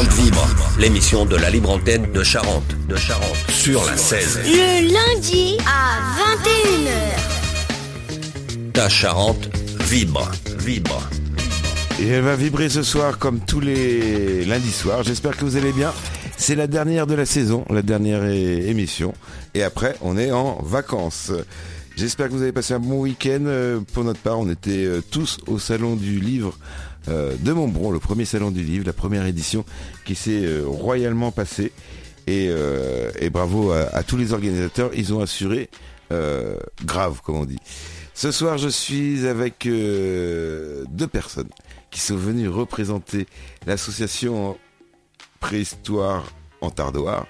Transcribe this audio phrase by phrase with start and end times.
[0.00, 4.40] Charente Vibre, l'émission de la libre antenne de Charente, de Charente, sur la 16.
[4.46, 6.00] Le lundi à
[8.08, 8.72] 21h.
[8.72, 9.50] Ta Charente
[9.80, 11.06] vibre, vibre.
[12.00, 15.02] Et elle va vibrer ce soir comme tous les lundis soirs.
[15.02, 15.92] J'espère que vous allez bien.
[16.38, 19.12] C'est la dernière de la saison, la dernière émission.
[19.52, 21.30] Et après, on est en vacances.
[21.96, 23.44] J'espère que vous avez passé un bon week-end.
[23.44, 26.56] Euh, Pour notre part, on était euh, tous au salon du livre
[27.08, 29.64] de Montbron, le premier salon du livre, la première édition
[30.04, 31.72] qui s'est euh, royalement passée.
[32.26, 35.68] Et, euh, et bravo à, à tous les organisateurs, ils ont assuré
[36.12, 37.58] euh, grave, comme on dit.
[38.14, 41.48] Ce soir, je suis avec euh, deux personnes
[41.90, 43.26] qui sont venues représenter
[43.66, 44.58] l'association
[45.40, 46.24] Préhistoire
[46.60, 47.26] en Tardoire.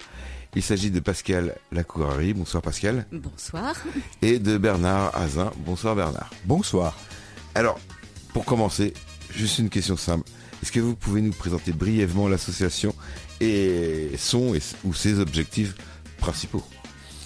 [0.57, 2.34] Il s'agit de Pascal Lacourari.
[2.34, 3.07] Bonsoir Pascal.
[3.12, 3.77] Bonsoir.
[4.21, 5.52] Et de Bernard Azin.
[5.65, 6.30] Bonsoir Bernard.
[6.45, 6.98] Bonsoir.
[7.55, 7.79] Alors,
[8.34, 8.93] pour commencer,
[9.33, 10.29] juste une question simple.
[10.62, 12.95] Est-ce que vous pouvez nous présenter brièvement l'association
[13.41, 14.54] et son
[14.85, 15.74] ou ses objectifs
[16.18, 16.65] principaux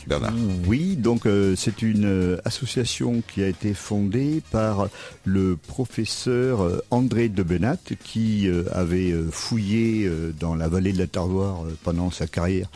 [0.06, 0.34] Bernard.
[0.66, 4.88] Oui, donc euh, c'est une euh, association qui a été fondée par
[5.24, 11.64] le professeur euh, André Debenat qui euh, avait fouillé dans la vallée de la Tardoire
[11.82, 12.68] pendant sa carrière,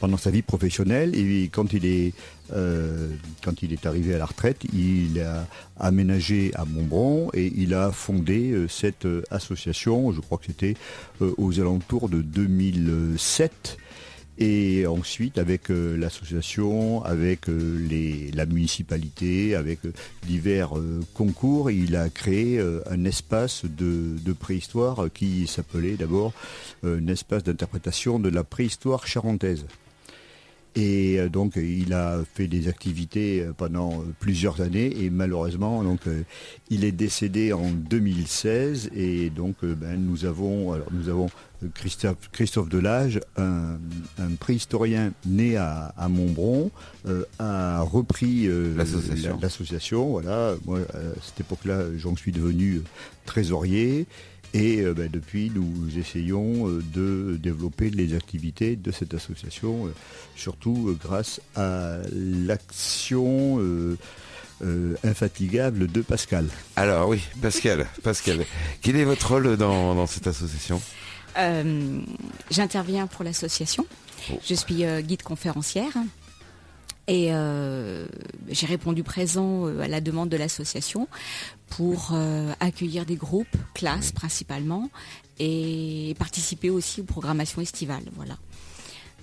[0.00, 2.12] pendant sa vie professionnelle et quand il est
[2.52, 3.08] euh,
[3.42, 5.46] quand il est arrivé à la retraite, il a
[5.78, 10.12] aménagé à Montbron et il a fondé euh, cette euh, association.
[10.12, 10.74] Je crois que c'était
[11.20, 13.78] aux alentours de 2007.
[14.38, 19.78] Et ensuite, avec l'association, avec la municipalité, avec
[20.26, 20.72] divers
[21.14, 26.34] concours, il a créé un espace de, préhistoire qui s'appelait d'abord
[26.84, 29.64] un espace d'interprétation de la préhistoire charentaise.
[30.78, 35.82] Et euh, donc il a fait des activités euh, pendant euh, plusieurs années et malheureusement
[35.82, 36.00] donc
[36.70, 41.28] il est décédé en 2016 et donc ben, nous avons alors nous avons
[41.74, 43.78] Christophe, Christophe Delage, un,
[44.18, 46.70] un préhistorien né à, à Montbron,
[47.08, 49.34] euh, a repris euh, L'association.
[49.36, 50.10] la- l'association.
[50.10, 52.82] Voilà, moi à cette époque-là, j'en suis devenu
[53.24, 54.06] trésorier.
[54.56, 59.90] Et euh, ben, depuis, nous essayons euh, de développer les activités de cette association, euh,
[60.34, 63.98] surtout euh, grâce à l'action euh,
[64.62, 66.46] euh, infatigable de Pascal.
[66.74, 68.46] Alors oui, Pascal, Pascal,
[68.80, 70.80] quel est votre rôle dans, dans cette association?
[71.36, 72.00] Euh,
[72.50, 73.84] J'interviens pour l'association.
[74.32, 74.38] Oh.
[74.42, 75.92] Je suis euh, guide conférencière.
[77.08, 78.06] Et euh,
[78.48, 81.06] j'ai répondu présent à la demande de l'association
[81.70, 84.90] pour euh, accueillir des groupes, classes principalement,
[85.38, 88.04] et participer aussi aux programmations estivales.
[88.14, 88.38] Voilà.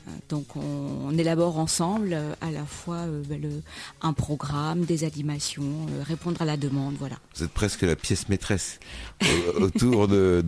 [0.07, 3.61] Euh, Donc on, élabore ensemble euh, à la fois le,
[4.01, 7.15] un programme, des animations, répondre à la demande, voilà.
[7.35, 8.79] Vous êtes presque la pièce maîtresse
[9.23, 10.43] au- autour de,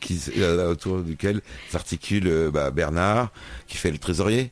[0.00, 0.20] qui,
[0.68, 3.30] autour duquel s'articule bah, Bernard,
[3.66, 4.50] qui fait le trésorier.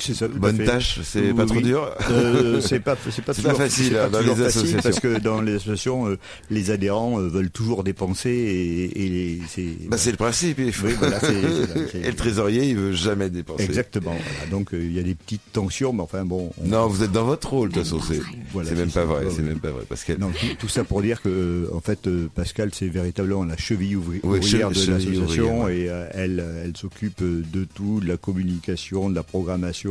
[0.00, 0.64] C'est ça, Bonne fait.
[0.64, 1.90] tâche, c'est pas trop dur.
[2.10, 4.82] Euh, c'est pas c'est pas toujours- facile, c'est pas dans toujours les facile associations.
[4.82, 6.18] parce que dans les associations euh,
[6.50, 10.58] les adhérents euh, veulent toujours dépenser et, et c'est Bah, c'est le principe.
[10.58, 11.18] Oui, voilà,
[11.94, 13.64] Et le trésorier, il veut jamais dépenser.
[13.64, 14.50] exactement voilà.
[14.50, 17.24] donc il y a des petites tensions mais enfin bon on- Non, vous êtes dans
[17.24, 18.00] votre rôle, de toute façon.
[18.00, 18.20] C'est
[18.52, 19.24] Voilà, même pas vrai.
[19.34, 19.84] C'est même pas vrai.
[20.18, 24.20] Non, tout, tout ça pour dire que en fait Pascal c'est véritablement la cheville Oui,
[24.22, 29.89] ouvrière de l'association et elle elle s'occupe de tout de la communication de la programmation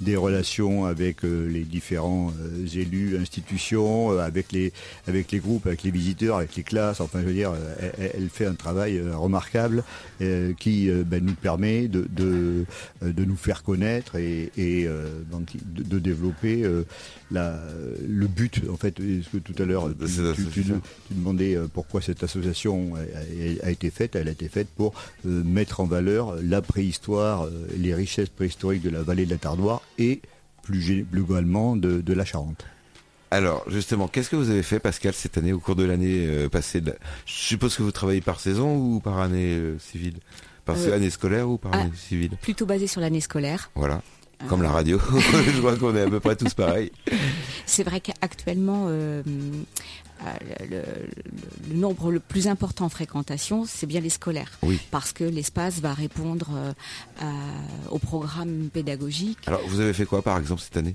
[0.00, 4.72] des relations avec euh, les différents euh, élus institutions euh, avec les
[5.06, 8.28] avec les groupes avec les visiteurs avec les classes enfin je veux dire elle, elle
[8.28, 9.82] fait un travail remarquable
[10.58, 12.64] qui ben, nous permet de de,
[13.02, 14.86] de nous faire connaître et, et
[15.30, 16.64] donc de, de développer
[17.30, 17.60] la,
[18.08, 20.80] le but en fait est-ce que tout à l'heure tu, cette tu- tu- association.
[21.08, 24.16] tu demandais pourquoi cette association a, a- été faite.
[24.16, 24.92] Elle a été faite pour
[25.24, 30.20] mettre en valeur la préhistoire, les richesses préhistoriques de la vallée de la Tardoire et
[30.62, 32.64] plus, globalement de, de la Charente.
[33.30, 36.48] Alors, justement, qu'est-ce que vous avez fait, Pascal, cette année, au cours de l'année euh,
[36.48, 40.14] passée de la- Je suppose que vous travaillez par saison ou par année euh, civile?
[40.64, 41.80] Par Euh, année scolaire ou par ah.
[41.80, 42.30] année civile?
[42.40, 43.70] Plutôt basé sur l'année scolaire.
[43.74, 44.02] Voilà.
[44.48, 44.98] Comme la radio.
[45.10, 46.92] Je crois qu'on est à peu près tous pareils.
[47.66, 48.86] C'est vrai qu'actuellement,
[50.60, 50.82] le, le-
[51.70, 54.50] le nombre le plus important en fréquentation, c'est bien les scolaires.
[54.62, 54.78] Oui.
[54.90, 56.72] Parce que l'espace va répondre euh,
[57.20, 59.38] à- au programme pédagogique.
[59.46, 60.94] Alors, vous avez fait quoi, par exemple, cette année?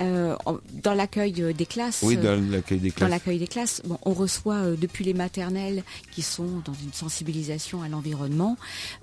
[0.00, 0.34] Euh,
[0.82, 2.00] dans l'accueil des classes.
[2.02, 3.00] Oui, dans l'accueil des classes.
[3.00, 6.92] Dans l'accueil des classes, bon, on reçoit euh, depuis les maternelles qui sont dans une
[6.94, 8.56] sensibilisation à l'environnement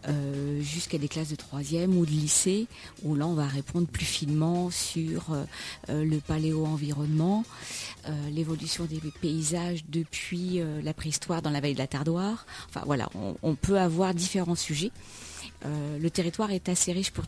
[0.07, 2.65] euh, jusqu'à des classes de troisième ou de lycée
[3.03, 5.35] où là on va répondre plus finement sur
[5.89, 7.43] le paléo-environnement,
[8.31, 12.45] l'évolution des paysages depuis la préhistoire dans la vallée de la Tardoire.
[12.69, 14.91] Enfin voilà, on, on peut avoir différents sujets.
[15.65, 17.25] le territoire est assez riche pour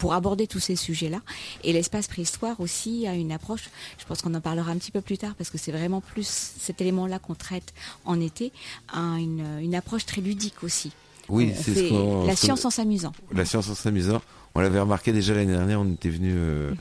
[0.00, 1.20] pour aborder tous ces sujets-là.
[1.62, 5.02] Et l'espace préhistoire aussi a une approche, je pense qu'on en parlera un petit peu
[5.02, 6.26] plus tard parce que c'est vraiment plus
[6.58, 7.72] cet élément-là qu'on traite
[8.06, 8.50] en été,
[8.92, 10.90] a une, approche très ludique aussi.
[11.28, 13.12] Oui, c'est ce La science en s'amusant.
[13.32, 14.20] La science en s'amusant.
[14.56, 16.76] On l'avait remarqué déjà l'année dernière, on était venu euh, mhm.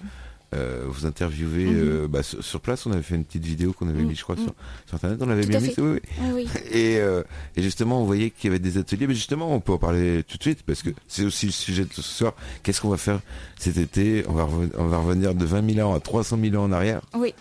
[0.55, 1.77] Euh, vous interviewer mhm.
[1.77, 2.87] euh, bah, sur, place.
[2.87, 4.51] On avait fait une petite vidéo qu'on avait mis, je crois, sur,
[4.91, 5.19] Internet.
[5.21, 5.73] On l'avait bien mis.
[5.77, 5.99] Oui,
[6.33, 6.47] oui.
[6.71, 7.21] Et, euh,
[7.55, 9.05] et, justement, on voyait qu'il y avait des ateliers.
[9.05, 11.85] Mais justement, on peut en parler tout de suite parce que c'est aussi le sujet
[11.85, 12.33] de ce soir.
[12.63, 13.19] Qu'est-ce qu'on va faire
[13.59, 14.23] cet été?
[14.27, 14.47] On va,
[14.77, 17.01] on va revenir de 20 000 ans à 300 000 ans en arrière?
[17.13, 17.35] Oui.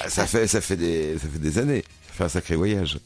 [0.00, 1.84] Ah, ça, fait, ça, fait des, ça fait des années.
[2.08, 2.98] Ça fait un sacré voyage.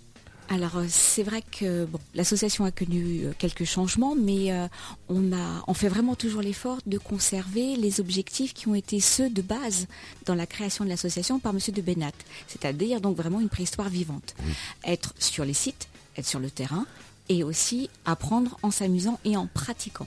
[0.48, 4.68] Alors euh, c'est vrai que bon, l'association a connu euh, quelques changements, mais euh,
[5.08, 9.28] on a, on fait vraiment toujours l'effort de conserver les objectifs qui ont été ceux
[9.28, 9.86] de base
[10.24, 12.12] dans la création de l'association par Monsieur de Benat,
[12.46, 14.36] c'est-à-dire donc vraiment une préhistoire vivante,
[14.84, 16.86] être sur les sites, être sur le terrain,
[17.28, 20.06] et aussi apprendre en s'amusant et en pratiquant.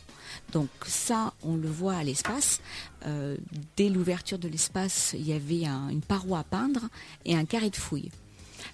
[0.54, 2.62] Donc ça, on le voit à l'espace.
[3.76, 6.88] dès l'ouverture de l'espace, il y avait une paroi à peindre
[7.26, 8.10] et un carré de fouille.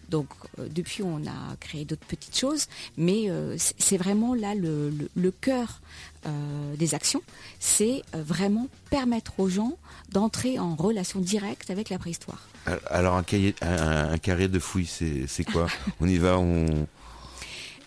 [0.09, 0.27] Donc
[0.59, 2.67] euh, depuis, on a créé d'autres petites choses,
[2.97, 5.81] mais euh, c'est vraiment là le, cœur
[6.25, 7.21] euh, des actions,
[7.59, 9.77] c'est vraiment permettre aux gens
[10.11, 12.47] d'entrer en relation directe avec la préhistoire.
[12.87, 13.23] Alors un,
[13.61, 15.67] un carré de fouille, c'est quoi?
[15.99, 16.39] On y va,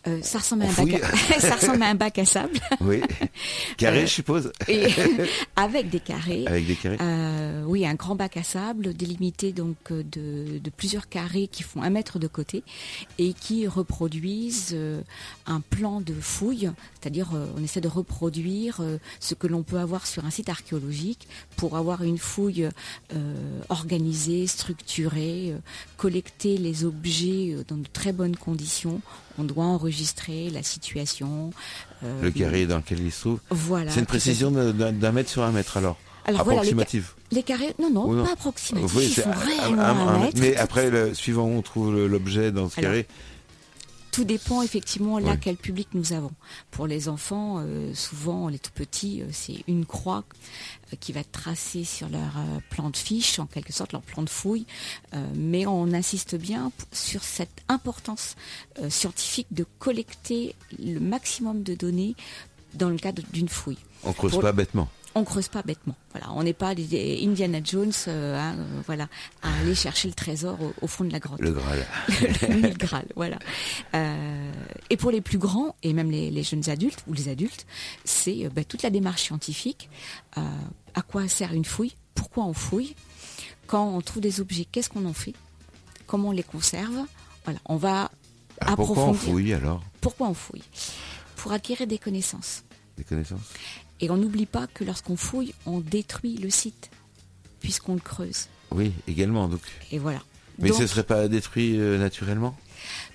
[0.06, 1.40] euh, ça, ressemble à un bac à...
[1.40, 2.58] ça ressemble à un bac à sable.
[2.80, 3.00] Oui.
[3.76, 4.52] Carré, euh, je suppose.
[5.56, 6.46] avec des carrés.
[6.46, 6.98] Avec des carrés.
[7.00, 11.82] Euh, oui, un grand bac à sable délimité donc de, de, plusieurs carrés qui font
[11.82, 12.62] un mètre de côté
[13.18, 14.76] et qui reproduisent
[15.46, 18.80] un plan de fouille, c'est-à-dire on essaie de reproduire
[19.20, 22.68] ce que l'on peut avoir sur un site archéologique pour avoir une fouille
[23.68, 25.54] organisée, structurée,
[25.96, 29.00] collecter les objets dans de très bonnes conditions
[29.38, 31.50] on doit enregistrer la situation.
[32.04, 33.40] Euh, le carré dans lequel il se trouve.
[33.50, 33.90] Voilà.
[33.90, 35.96] C'est une précision d'un mètre sur un mètre alors.
[36.24, 37.12] Alors approximative.
[37.30, 38.94] les, carrés, non, non, pas approximatif.
[38.94, 40.38] Oui, ils un, mètre.
[40.38, 43.06] Mais après, le, suivant où on trouve l'objet dans ce carré,
[44.12, 46.32] tout dépend effectivement là quel public nous avons.
[46.70, 50.24] Pour les enfants, euh, souvent les tout petits, euh, c'est une croix
[51.00, 52.32] qui va être tracée sur leur
[52.70, 54.66] plan de fiche, en quelque sorte leur plan de fouille.
[55.34, 58.36] mais on insiste bien sur cette importance
[58.88, 62.14] scientifique de collecter le maximum de données
[62.74, 63.78] dans le cadre d'une fouille.
[64.04, 64.88] On creuse pas bêtement
[65.18, 65.96] on creuse pas bêtement.
[66.12, 69.08] Voilà, on n'est pas Indiana Jones, euh, hein, euh, voilà,
[69.42, 71.40] à aller chercher le trésor au, fond de la grotte.
[71.40, 71.86] Le Graal.
[72.48, 73.38] le, Graal, voilà.
[73.94, 74.52] Euh,
[74.90, 77.66] et pour les plus grands et même les, jeunes adultes ou les adultes,
[78.04, 79.88] c'est bah, toute la démarche scientifique.
[80.36, 82.94] à quoi sert une fouille Pourquoi on fouille
[83.66, 85.34] Quand on trouve des objets, qu'est-ce qu'on en fait
[86.06, 87.04] Comment on les conserve
[87.44, 88.10] Voilà, on va
[88.60, 88.76] approfondir.
[88.76, 89.82] Pourquoi on fouille alors?
[90.00, 90.64] Pourquoi on fouille?
[91.36, 92.64] Pour acquérir des connaissances.
[92.96, 93.52] Des connaissances?
[94.00, 96.90] Et on n'oublie pas que lorsqu'on fouille, on détruit le site,
[97.60, 98.48] puisqu'on le creuse.
[98.70, 99.48] Oui, également.
[99.48, 99.60] Donc.
[99.90, 100.22] Et voilà.
[100.58, 102.56] Mais ce ne serait pas détruit euh, naturellement?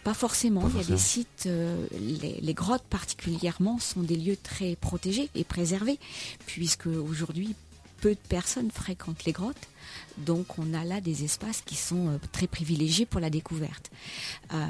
[0.03, 0.69] Pas forcément.
[0.69, 5.43] Il y a des sites, euh, les, grottes particulièrement, sont des lieux très protégés et
[5.43, 5.99] préservés,
[6.45, 7.55] puisque aujourd'hui,
[8.03, 9.69] peu de personnes fréquentent les grottes.
[10.17, 13.91] Donc on a là des espaces qui sont euh, très privilégiés pour la découverte.
[14.53, 14.65] Euh,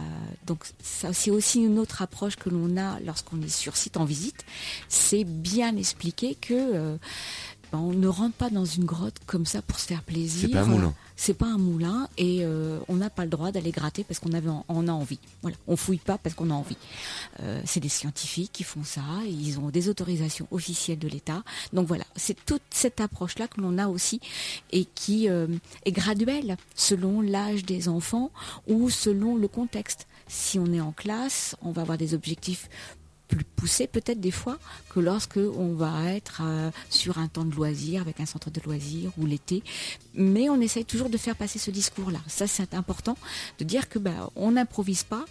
[0.46, 4.46] donc c'est aussi une autre approche que l'on a lorsqu'on est sur site en visite,
[4.88, 6.98] c'est bien expliquer que euh,
[7.74, 10.48] ben, on ne rentre pas dans une grotte comme ça pour se faire plaisir.
[10.48, 10.94] C'est pas un moulin.
[11.16, 14.30] C'est pas un moulin et euh, on n'a pas le droit d'aller gratter parce qu'on
[14.70, 15.18] on a envie.
[15.42, 16.78] Voilà, on fouille pas parce qu'on a envie.
[17.40, 21.42] Euh, c'est des scientifiques qui font ça, ils ont des autorisations officielles de l'État.
[21.74, 24.22] Donc voilà, c'est toute cette approche là que l'on a aussi
[24.72, 25.48] et qui euh,
[25.86, 28.30] est graduelle selon l'âge des enfants
[28.68, 30.06] ou selon le contexte.
[30.28, 32.70] Si on est en classe, on va avoir des objectifs
[33.28, 34.58] plus poussé peut-être des fois
[34.90, 38.60] que lorsque on va être euh, sur un temps de loisir avec un centre de
[38.62, 39.64] loisirs ou l'été.
[40.14, 42.20] Mais on essaye toujours de faire passer ce discours-là.
[42.28, 43.18] Ça, c'est important
[43.60, 45.26] de dire que bah, on n'improvise pas,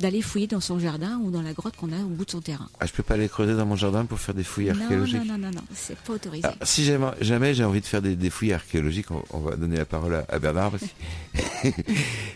[0.00, 2.40] d'aller fouiller dans son jardin ou dans la grotte qu'on a au bout de son
[2.40, 2.68] terrain.
[2.78, 5.24] Ah, je peux pas aller creuser dans mon jardin pour faire des fouilles archéologiques.
[5.24, 6.46] Non, non, non, non, c'est pas autorisé.
[6.46, 10.24] Ah, si jamais, j'ai envie de faire des, fouilles archéologiques, on, va donner la parole
[10.28, 10.90] à, Bernard aussi.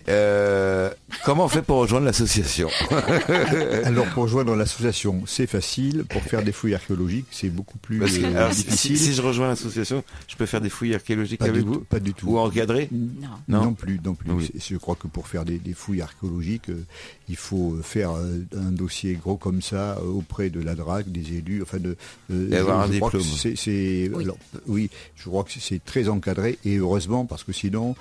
[0.09, 0.91] Euh,
[1.25, 2.69] Comment on fait pour rejoindre l'association
[3.85, 6.05] Alors pour rejoindre l'association, c'est facile.
[6.05, 8.99] Pour faire des fouilles archéologiques, c'est beaucoup plus Parce que, euh, alors, difficile.
[8.99, 12.15] si je rejoins l'association, je peux faire des fouilles archéologiques Pas avec vous pas du
[12.15, 12.31] tout.
[12.31, 13.29] Ou encadrer Non.
[13.47, 13.63] Non.
[13.63, 14.31] Non, plus, non plus.
[14.33, 14.51] Oui.
[14.57, 16.85] Je crois que pour faire des, des fouilles archéologiques, euh,
[17.29, 17.52] il faut
[17.83, 21.79] faire euh, un dossier gros comme ça euh, auprès de la DRAC, des élus, enfin
[21.79, 21.97] de.
[22.31, 23.55] euh, Et avoir un crois que diplôme.
[23.57, 24.25] c'est- Oui.
[24.25, 27.95] alors, oui, je crois que c'est- très encadré et heureusement parce que sinon,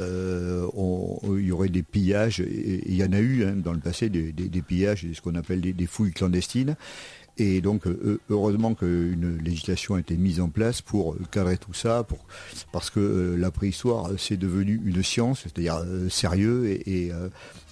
[0.00, 2.40] euh, on- il y aurait des pillages.
[2.40, 5.20] et- Il y en a eu hein, dans le passé des, des- des pillages, ce
[5.20, 6.76] qu'on appelle des, des fouilles clandestines.
[7.40, 7.84] Et donc,
[8.30, 12.18] heureusement qu'une législation a été mise en place pour cadrer tout ça, pour,
[12.72, 17.28] parce que la préhistoire, c'est devenu une science, c'est-à-dire sérieux, et, et, euh,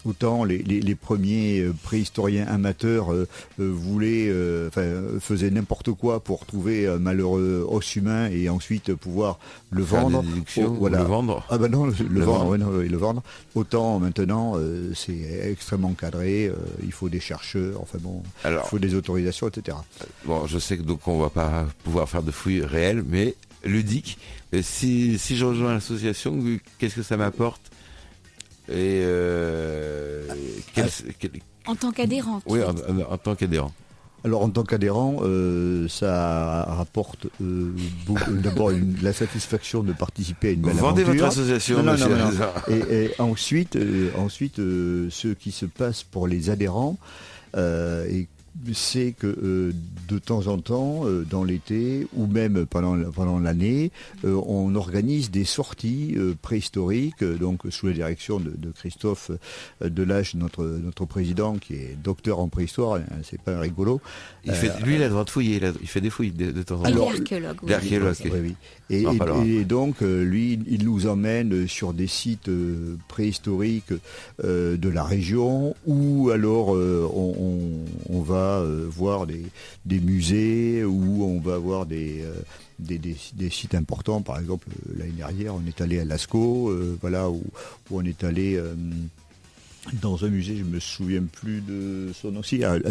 [0.06, 3.26] autant les, les- les premiers euh, préhistoriens amateurs euh,
[3.60, 4.30] euh, voulaient,
[4.68, 4.86] enfin,
[5.20, 9.38] faisaient n'importe quoi pour trouver un malheureux os humain et ensuite pouvoir
[9.70, 10.22] le vendre.
[10.58, 10.98] Oh, voilà.
[10.98, 12.50] le vendre Ah ben non, le, le Le vendre, vendre.
[12.50, 13.22] ouais, non, oui, le vendre.
[13.54, 14.54] Autant maintenant,
[14.94, 16.50] c'est extrêmement cadré.
[16.84, 19.76] il faut des chercheurs, enfin bon, il faut des autorisations, etc.
[20.24, 23.34] bon, je sais que donc on va pas pouvoir faire de fouilles réelles, mais
[24.62, 26.38] si, si je rejoins l'association,
[26.78, 27.60] qu'est-ce que ça m'apporte?
[28.68, 30.26] Et euh,
[30.74, 31.30] quel- quel-
[31.66, 32.42] En tant qu'adhérent.
[32.46, 33.72] oui, en, en- en tant qu'adhérent.
[34.24, 37.70] Alors en tant qu'adhérent, euh, ça rapporte euh,
[38.06, 41.26] beaucoup- d'abord la satisfaction de participer à une belle Vendez aventure.
[41.26, 42.26] votre association, Non, non, monsieur non, non.
[42.28, 42.64] Hazard.
[42.68, 46.98] Et, et ensuite, euh, ensuite euh, ce qui se passe pour les adhérents,
[47.56, 48.26] euh, et
[48.72, 49.72] c'est que euh,
[50.08, 53.90] de temps en temps, euh, dans l'été ou même pendant, pendant l'année,
[54.24, 59.30] euh, on organise des sorties euh, préhistoriques, euh, donc sous la direction de, de Christophe
[59.82, 64.00] euh, Delage, notre, notre président, qui est docteur en préhistoire, hein, c'est pas un rigolo.
[64.44, 66.30] Il fait, lui, il a le droit de fouiller, il, a- il fait des fouilles
[66.32, 66.90] de, de temps en temps.
[67.20, 67.24] oui.
[67.72, 68.14] L'archéologue.
[68.32, 68.54] Oui, oui.
[68.88, 69.04] Et,
[69.64, 73.92] donc, euh, lui, il nous emmène sur des sites euh, préhistoriques
[74.44, 80.84] euh, de la région, ou alors euh, on, on- on va euh, voir des, musées,
[80.84, 82.34] ou on va voir des, euh,
[82.78, 84.22] des, sites importants.
[84.22, 87.42] Par exemple, euh, l'année dernière, on est allé à Lascaux, voilà, où,
[87.90, 88.60] où on est allé...
[90.02, 92.42] dans un musée, je me souviens plus de son nom.
[92.42, 92.90] Si, à, à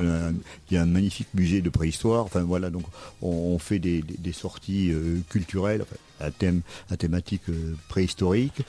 [0.00, 0.34] un-
[0.70, 2.24] il y a un magnifique musée de préhistoire.
[2.24, 2.84] Enfin voilà, donc
[3.20, 4.92] on, fait des, sorties
[5.28, 5.84] culturelles
[6.20, 7.42] à thème, à thématique
[7.88, 8.62] préhistorique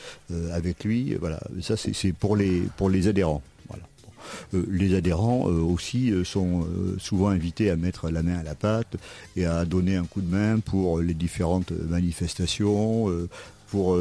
[0.52, 1.16] avec lui.
[1.16, 3.42] Voilà, ça c'est pour les pour les adhérents.
[4.54, 6.66] Euh, les adhérents euh, aussi euh, sont
[6.98, 8.98] souvent invités à mettre la main à la pâte
[9.36, 13.10] et à donner un coup de main pour les différentes manifestations,
[13.70, 13.98] pour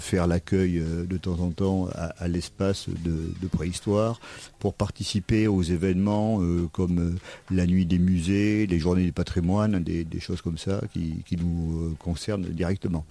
[0.00, 4.20] faire l'accueil de temps en temps à, l'espace de, préhistoire,
[4.58, 6.40] pour participer aux événements
[6.72, 7.16] comme
[7.50, 12.46] la nuit des musées, les journées du patrimoine, des, choses comme ça qui, nous concernent
[12.46, 13.04] directement.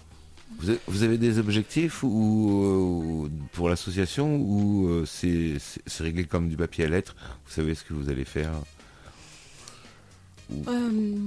[0.87, 5.57] Vous avez, des objectifs ou, euh, pour l'association ou euh, c'est
[5.99, 8.51] réglé comme du papier à lettres Vous savez ce que vous allez faire
[10.67, 11.19] Euh,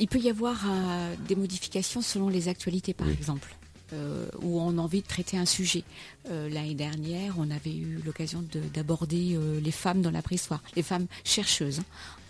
[0.00, 3.12] il peut y avoir euh, des modifications selon les actualités, par Oui.
[3.12, 3.54] exemple,
[3.92, 5.84] euh, où on a envie de traiter un sujet.
[6.30, 10.62] Euh, L'année dernière, on avait eu l'occasion de- d'aborder euh, les femmes dans la préhistoire,
[10.74, 11.84] les femmes chercheuses hein,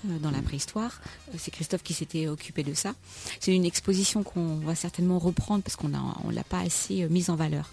[0.05, 1.01] dans la préhistoire.
[1.29, 2.95] Euh, C'est Christophe qui s'était occupé de ça.
[3.41, 7.09] C'est une exposition qu'on va certainement reprendre parce qu'on ne on l'a pas assez euh,
[7.09, 7.71] mise en valeur.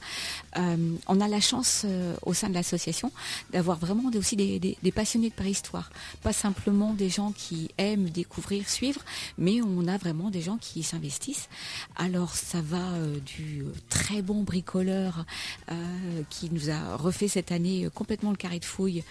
[0.57, 3.12] Euh, on a la chance euh, au sein de l'association
[3.51, 9.01] d'avoir vraiment aussi des, passionnés de préhistoire, pas simplement des gens qui aiment découvrir, suivre,
[9.38, 11.48] mais on a vraiment des gens qui s'investissent.
[11.95, 15.25] Alors ça va euh, du euh, très bon bricoleur
[15.71, 19.03] euh, qui nous a refait cette année euh, complètement le carré de fouille.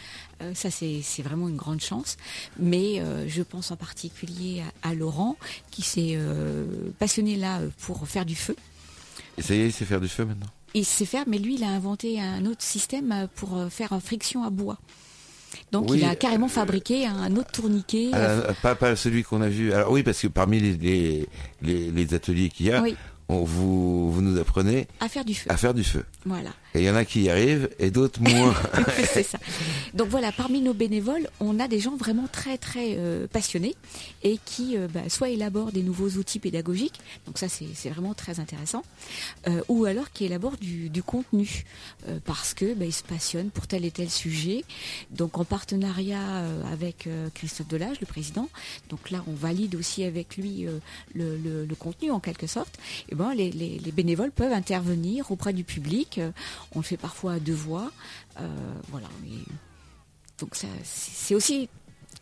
[0.43, 2.17] Euh, ça c'est vraiment une grande chance.
[2.59, 5.37] Mais euh, je pense en particulier à, à Laurent
[5.71, 6.65] qui s'est euh,
[6.99, 8.57] passionné là euh, pour faire du feu.
[9.37, 10.47] Et ça y est, il sait faire du feu maintenant?
[10.75, 13.93] Il sait faire, mais lui, il a inventé un autre système euh, pour euh, faire
[13.93, 14.79] euh, friction à bois.
[15.73, 15.99] Donc Oui.
[16.01, 18.11] il a carrément fabriqué un autre tourniquet.
[18.15, 19.73] Euh, pas, pas celui qu'on a vu.
[19.73, 21.29] Alors oui, parce que parmi les, les,
[21.63, 22.95] les- les ateliers qu'il y a, oui,
[23.31, 25.51] on, vous, vous nous apprenez à faire du feu.
[25.51, 26.05] à faire du feu.
[26.27, 26.51] Voilà.
[26.75, 28.55] Et il y en a qui y arrivent et d'autres moins.
[29.13, 29.39] c'est ça.
[29.95, 33.75] Donc voilà, parmi nos bénévoles, on a des gens vraiment très très euh, passionnés
[34.23, 38.39] et qui euh, bah, soit élaborent des nouveaux outils pédagogiques, donc ça c'est vraiment très
[38.39, 38.83] intéressant,
[39.49, 41.65] euh, ou alors qui élaborent du, du contenu
[42.27, 44.63] parce que bah, ils se passionnent pour tel et tel sujet.
[45.11, 48.49] Donc en partenariat avec Christophe Delage, le président,
[48.91, 50.67] donc là on valide aussi avec lui
[51.15, 52.77] le, le- contenu en quelque sorte.
[53.09, 56.21] Et ben les- les bénévoles peuvent intervenir auprès du public.
[56.75, 57.91] On le fait parfois à deux voix.
[58.41, 58.47] Euh,
[58.91, 59.09] voilà.
[60.39, 61.69] Donc ça, c'est aussi,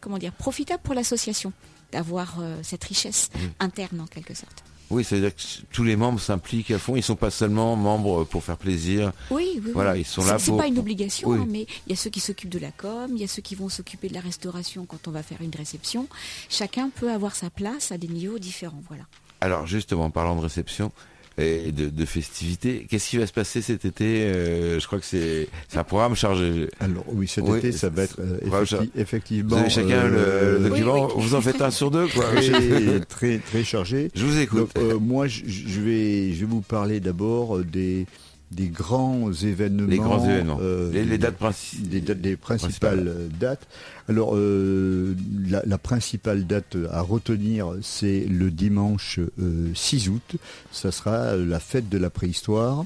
[0.01, 1.53] comment dire, profitable pour l'association
[1.93, 4.65] d'avoir euh, cette richesse interne en quelque sorte.
[4.89, 6.95] Oui, ça veut dire que tous les membres s'impliquent à fond.
[6.95, 9.13] Ils sont pas seulement membres pour faire plaisir.
[9.33, 9.73] Oui, oui.
[9.75, 10.01] Voilà, oui.
[10.03, 11.39] ils sont là C'est pour- pas une obligation, Oui.
[11.41, 13.43] hein, mais il y a ceux qui s'occupent de la com, il y a ceux
[13.43, 16.07] qui vont s'occuper de la restauration quand on va faire une réception.
[16.49, 18.81] Chacun peut avoir sa place à des niveaux différents.
[18.87, 19.05] Voilà.
[19.41, 20.93] Alors justement, en parlant de réception
[21.39, 25.05] et de, de festivités, qu'est-ce qui va se passer cet été Euh, Je crois que
[25.05, 26.69] c'est un programme chargé.
[26.81, 29.57] Alors oui, cet Oui, été, ça va être euh, Voilà, effecti- Vous effectivement.
[29.57, 31.23] avez chacun euh, le, le document, oui, oui.
[31.23, 32.25] vous en faites un sur deux, quoi.
[32.35, 34.11] très, très très chargé.
[34.15, 34.59] Je vous écoute.
[34.61, 38.07] Donc, euh, moi, je, je vais je vais vous parler d'abord des
[38.53, 39.89] des grands événements.
[39.89, 42.21] les grands événements, euh, les, les dates principales.
[42.21, 43.09] des, principales Principales.
[43.09, 43.67] euh, dates.
[44.09, 45.15] Alors, euh,
[45.49, 50.37] la, la principale date à retenir, c'est le dimanche euh, 6 août.
[50.71, 52.85] Ça sera la fête de la préhistoire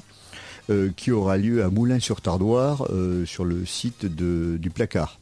[0.71, 5.19] euh, qui aura lieu à Moulins-sur-Tardoire, euh, sur le site de, du placard.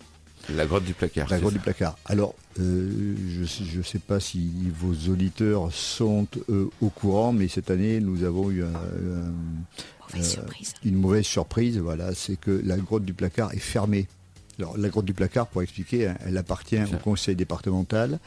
[0.55, 1.27] La grotte du placard.
[1.29, 1.57] La grotte ça.
[1.59, 1.97] du placard.
[2.05, 7.69] Alors, euh, je ne sais pas si vos auditeurs sont euh, au courant, mais cette
[7.69, 9.31] année, nous avons eu un-
[10.13, 10.73] Mauvaise Euh, surprise.
[10.85, 14.07] une mauvaise surprise, voilà, c'est que la grotte du placard est fermée.
[14.57, 18.19] Alors, la grotte du placard, pour expliquer, hein, elle appartient au conseil départemental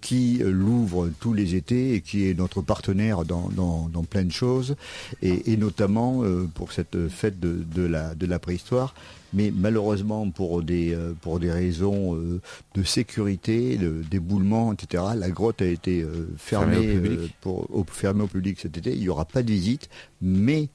[0.00, 4.24] qui euh, l'ouvre tous les étés et qui est notre partenaire dans, dans- dans plein
[4.24, 4.76] de choses,
[5.20, 8.94] et, et notamment euh, pour cette fête de, de la, de la préhistoire.
[9.34, 12.40] Mais malheureusement, pour des, pour des raisons euh,
[12.74, 17.34] de sécurité, de- d'éboulement, etc., la grotte a été euh, Fermée fermée, au public.
[17.42, 18.94] pour, au, fermée au public cet été.
[18.94, 19.90] Il n'y aura pas de visite,
[20.22, 20.68] mais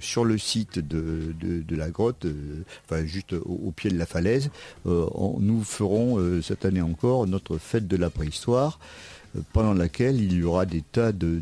[0.00, 1.34] sur le site de,
[1.74, 4.50] la grotte, euh, enfin juste au, pied de la falaise,
[4.86, 5.06] euh,
[5.38, 8.78] nous ferons euh, cette année encore notre fête de la préhistoire,
[9.52, 11.40] pendant laquelle il y aura des tas de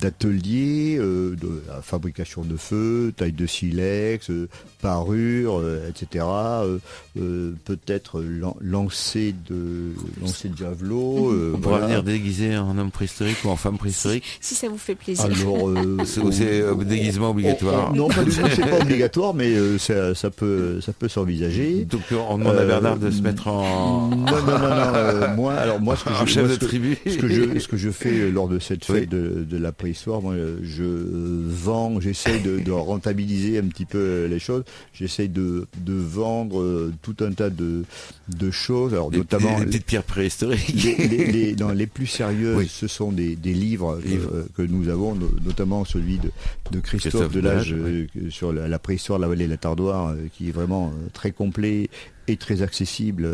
[0.00, 4.48] d'ateliers, euh, de la fabrication de feu, taille de silex, euh,
[4.82, 6.24] parure, euh, etc.
[6.28, 6.78] euh,
[7.20, 11.30] euh, Peut-être lan- lancer de lancer de javelot.
[11.32, 11.86] euh, On pourra voilà.
[11.86, 14.24] venir déguisé en homme préhistorique ou en femme préhistorique.
[14.40, 15.24] Si ça vous fait plaisir.
[15.24, 17.88] Alors, euh, C'est ou c'est, euh, déguisement obligatoire.
[17.90, 20.92] on- on- non, pas du tout, c'est pas obligatoire, mais euh, ça, ça peut, ça
[20.92, 21.84] peut s'envisager.
[21.84, 24.92] Donc on demande à Bernard de se mettre en, Non, non, non, non.
[24.94, 26.98] euh, moi, alors moi, ce que en je, chef moi, de ce tribu.
[27.06, 29.00] ce que je, ce que je fais lors de cette Oui.
[29.00, 34.26] fête de, de la préhistoire, moi, je vends, j'essaie de, de rentabiliser un petit peu
[34.26, 34.64] les choses.
[34.92, 37.84] J'essaie de, de vendre euh, tout un tas de,
[38.28, 40.82] de choses, alors les, notamment les petites pierres préhistoriques.
[40.84, 42.68] les, les- les- les plus sérieux, Oui.
[42.68, 44.30] ce sont des, des livres, que- Livres.
[44.34, 46.30] euh, que, nous avons, no- notamment celui de,
[46.70, 49.56] de Christophe, Christophe Delage euh, que- sur la, la préhistoire de la vallée de la
[49.56, 51.88] Tardoire, qui est vraiment très complet
[52.28, 53.28] et très accessible.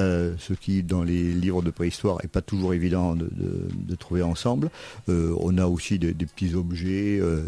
[0.00, 3.94] Euh, ce qui dans les livres de préhistoire est pas toujours évident de, de- de
[3.94, 4.70] trouver ensemble.
[5.08, 7.42] Euh, on a aussi des, des petits objets, euh,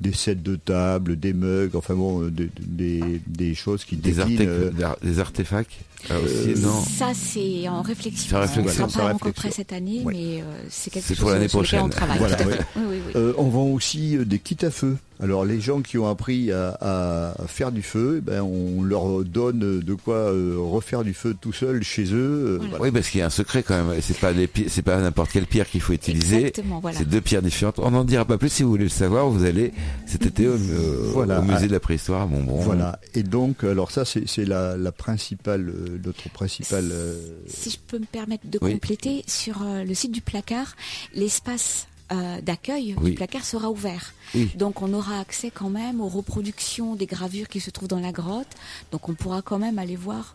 [0.00, 4.70] des sets de table, des mugs, enfin bon, des, des, des choses qui Des, euh,
[4.70, 5.72] des ar- des artefacts.
[6.04, 6.80] Aussi, Euh, non?
[6.80, 8.40] Ça, c'est en réflexion.
[8.40, 8.84] Réflexion.
[8.84, 10.14] On ne sera pas prêt cette année, Ouais.
[10.14, 11.96] mais euh, c'est quelque C'est chose pour l'année sur lequel on prochaine.
[12.08, 12.18] travaille.
[12.18, 12.52] Voilà, ouais.
[12.56, 12.66] fait.
[12.76, 13.12] Oui, oui, oui.
[13.16, 14.96] Euh, on vend aussi des kits à feu.
[15.22, 18.82] Alors les gens qui ont appris à, à- à faire du feu, eh ben, on
[18.82, 22.14] leur donne de quoi euh, refaire du feu tout seul chez eux.
[22.14, 22.70] euh, Voilà.
[22.70, 22.84] voilà.
[22.84, 24.00] Oui, parce qu'il y a un secret quand même.
[24.00, 24.32] C'est pas
[24.68, 26.36] c'est pas n'importe quelle pierre qu'il faut utiliser.
[26.36, 26.96] Exactement, voilà.
[26.98, 27.78] C'est deux pierres différentes.
[27.78, 29.28] On n'en dira pas plus si vous voulez le savoir.
[29.28, 29.72] Vous allez
[30.06, 31.40] cet été au, euh, Voilà.
[31.40, 32.60] au musée de la préhistoire à Montbron.
[32.60, 32.98] Voilà.
[33.14, 36.88] Et donc, alors ça, c'est c'est la, la principale, euh, notre principale.
[36.92, 37.14] euh,
[37.46, 38.72] Si je peux me permettre de Oui.
[38.72, 40.76] compléter, sur euh, le site du placard,
[41.14, 43.10] l'espace euh, d'accueil Oui.
[43.10, 44.12] du placard sera ouvert.
[44.34, 44.50] Oui.
[44.56, 48.12] Donc on aura accès quand même aux reproductions des gravures qui se trouvent dans la
[48.12, 48.48] grotte.
[48.92, 50.34] Donc on pourra quand même aller voir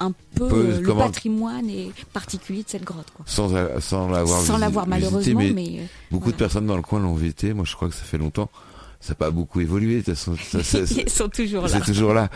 [0.00, 3.06] un peu Peu- le patrimoine et particulier de cette grotte.
[3.14, 3.24] Quoi.
[3.28, 3.80] Sans, l'avoir
[4.42, 7.54] Sans visité, malheureusement, mais, mais, euh, beaucoup de personnes dans le coin l'ont visité.
[7.54, 8.50] Moi, je crois que ça fait longtemps.
[9.04, 9.96] Ça n'a pas beaucoup évolué.
[9.96, 11.68] De toute façon, ça- ça- ça- ils sont toujours là.
[11.68, 12.30] c'est toujours là.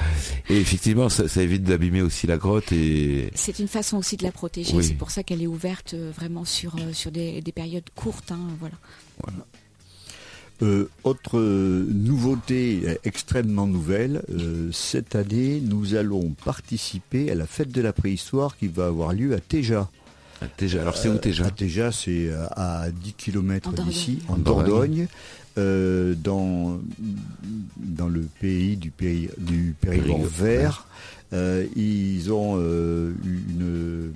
[0.50, 4.24] Et effectivement, ça, ça évite d'abîmer aussi la grotte et C'est une façon aussi de
[4.24, 4.74] la protéger.
[4.76, 4.84] Oui.
[4.84, 8.32] C'est pour ça qu'elle est ouverte euh, vraiment sur, euh, sur des, des périodes courtes.
[8.32, 8.74] hein, voilà.
[10.60, 17.80] Euh, autre nouveauté extrêmement nouvelle, euh, cette année, nous allons participer à la fête de
[17.80, 19.88] la préhistoire qui va avoir lieu à Téja.
[20.58, 20.80] Déjà.
[20.82, 25.06] Alors c'est où déjà À Téja, c'est euh, à 10 km d'ici, en Dordogne.
[25.56, 26.78] Euh, dans,
[27.78, 30.86] dans le pays du, Péri- du Périgord Périgord vert.
[31.32, 34.12] Euh, ils ont euh, une,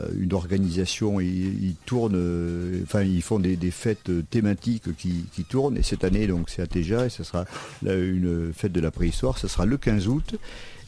[0.00, 5.24] euh, une organisation, ils, ils tournent, euh, enfin ils font des, des fêtes thématiques qui,
[5.34, 5.76] qui tournent.
[5.76, 7.44] Et cette année, donc c'est à Téja, et ce sera
[7.82, 9.38] là, une fête de la préhistoire.
[9.38, 10.36] Ce sera le 15 août.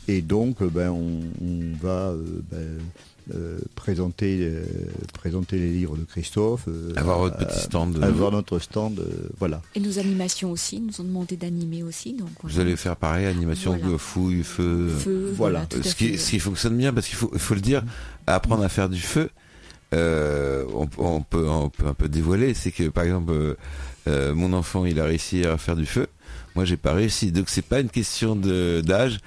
[0.06, 2.78] Et donc, euh, ben, on, on va euh, ben,
[3.34, 4.64] euh, présenter, euh,
[5.14, 6.64] présenter les livres de Christophe.
[6.68, 8.02] euh, Avoir votre petit stand.
[8.02, 9.62] avoir notre stand, euh, voilà.
[9.74, 12.12] Et nos animations aussi, ils nous ont demandé d'animer aussi.
[12.12, 13.98] Donc, Vous allez faire pareil, animation, Voilà.
[13.98, 14.88] fouille, feu.
[14.88, 15.66] Feu, Voilà.
[15.82, 17.82] ce, qui, ce qui fonctionne bien, parce qu'il faut, il faut le dire,
[18.26, 19.30] apprendre à faire du feu.
[19.94, 23.56] euh, on, on peut, on peut un peu dévoiler, c'est que par exemple,
[24.06, 26.08] mon enfant, il a réussi à faire du feu.
[26.56, 27.32] Moi, j'ai pas réussi.
[27.32, 29.18] Donc, c'est pas une question de d'âge.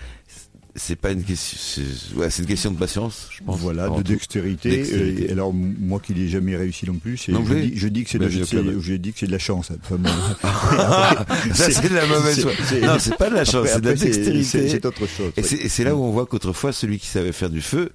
[0.79, 1.57] C'est pas une question.
[1.59, 3.59] C'est ouais, une question de patience, je pense.
[3.59, 4.69] Voilà, de dextérité.
[4.69, 5.27] Dextérité.
[5.27, 8.03] Et alors moi qui n'ai jamais réussi non plus, c'est- Non je, dis, je dis
[8.03, 9.71] que c'est Mais de, je dis que c'est de la chance.
[9.83, 10.09] Enfin, bon.
[11.53, 12.51] Ça, c'est de la mauvaise c'est- foi.
[12.69, 14.69] c'est- Non, c'est pas de la chance, c'est de la dextérité.
[14.69, 15.31] c'est- autre chose.
[15.35, 17.89] Et c'est là où on voit qu'autrefois, celui qui savait faire du feu,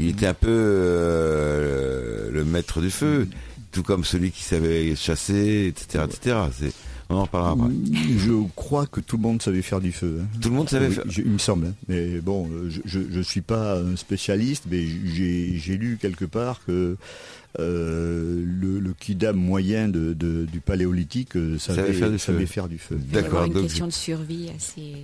[0.00, 3.28] il était un peu euh, le maître du feu,
[3.72, 6.04] tout comme celui qui savait chasser, etc.
[6.08, 6.36] etc.
[7.12, 7.74] C'est- On en reparlera après.
[8.18, 10.20] Je crois que tout le monde savait faire du feu.
[10.22, 10.26] hein.
[10.40, 11.04] Tout le monde savait Oui, faire.
[11.08, 11.66] je- il me semble.
[11.66, 11.74] hein.
[11.88, 16.96] Mais bon, euh, je ne suis pas un spécialiste, mais j'ai lu quelque part que
[17.60, 22.32] euh, le, le kidam moyen de, de- du paléolithique euh, savait, Savait faire du feu.
[22.32, 22.78] savait faire du
[23.12, 23.44] D'accord.
[23.44, 24.94] une donc- question de survie assez,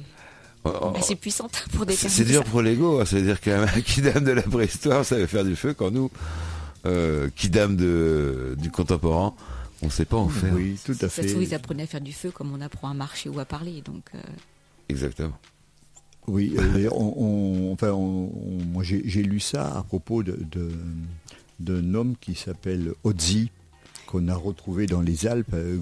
[0.65, 3.05] Oh, oh, assez puissante pour C'est déterminer c'est dur pour l'ego, hein.
[3.05, 6.11] c'est-à-dire qu'un kidam de la préhistoire savait faire du feu quand nous,
[6.87, 9.35] euh, kidam de, du contemporain,
[9.83, 10.55] on sait pas en faire.
[10.55, 11.45] Oui, tout à Ça se trouve, fait.
[11.49, 13.83] ils apprenaient à faire du feu comme on apprend à marcher ou à parler.
[13.85, 14.19] Donc, euh,
[14.89, 15.39] Exactement.
[16.27, 20.39] Oui, euh, d'ailleurs, on, on- enfin, on- on- moi j'ai lu ça à propos de-
[20.51, 20.71] de-
[21.59, 23.51] d'un homme qui s'appelle Ozzy,
[24.07, 25.79] qu'on a retrouvé dans les Alpes, euh,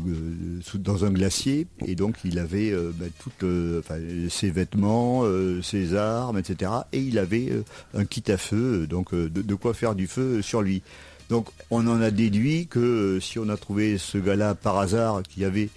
[0.62, 5.22] sous- dans un glacier, et donc il avait euh, ben, toutes euh, enfin, ses vêtements,
[5.24, 6.70] euh, ses armes, etc.
[6.92, 7.62] Et il avait euh,
[7.94, 10.82] un kit à feu, donc euh, de, de quoi faire du feu sur lui.
[11.28, 15.22] Donc on en a déduit que euh, si on a trouvé ce gars-là par hasard
[15.22, 15.68] qui avait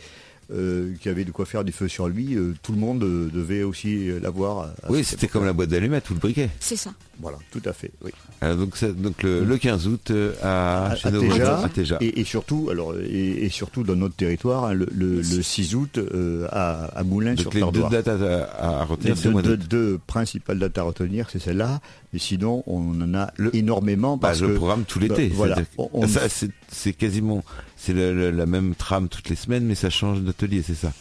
[0.52, 3.30] euh, qui avait de quoi faire du feu sur lui, euh, tout le monde euh,
[3.34, 4.70] devait aussi l'avoir.
[4.90, 6.50] Oui, c'était comme la boîte d'allumettes ou le briquet.
[6.60, 6.92] c'est ça.
[7.22, 7.92] Voilà, tout à fait.
[8.02, 8.12] Oui.
[8.40, 11.64] Alors, donc, ça- donc le, le 15 août à, À- chez à nos Téja, voisins,
[11.66, 11.98] à Téja.
[12.00, 15.76] Et, et surtout, alors, et, et surtout dans notre territoire, hein, le, le- le 6
[15.76, 19.18] août euh, à, à Moulins Donc sur les deux dates à, à- à Les retenir,
[19.18, 21.82] c'est deux, le deux- principales dates à retenir, c'est celle-là.
[22.14, 25.28] Mais sinon, on en a Le- énormément Bah, parce le que programme tout l'été.
[25.28, 25.58] bah, voilà,
[26.72, 27.44] c'est quasiment,
[27.80, 30.92] c'est la même trame toutes les semaines, mais ça change d'atelier, c'est ça.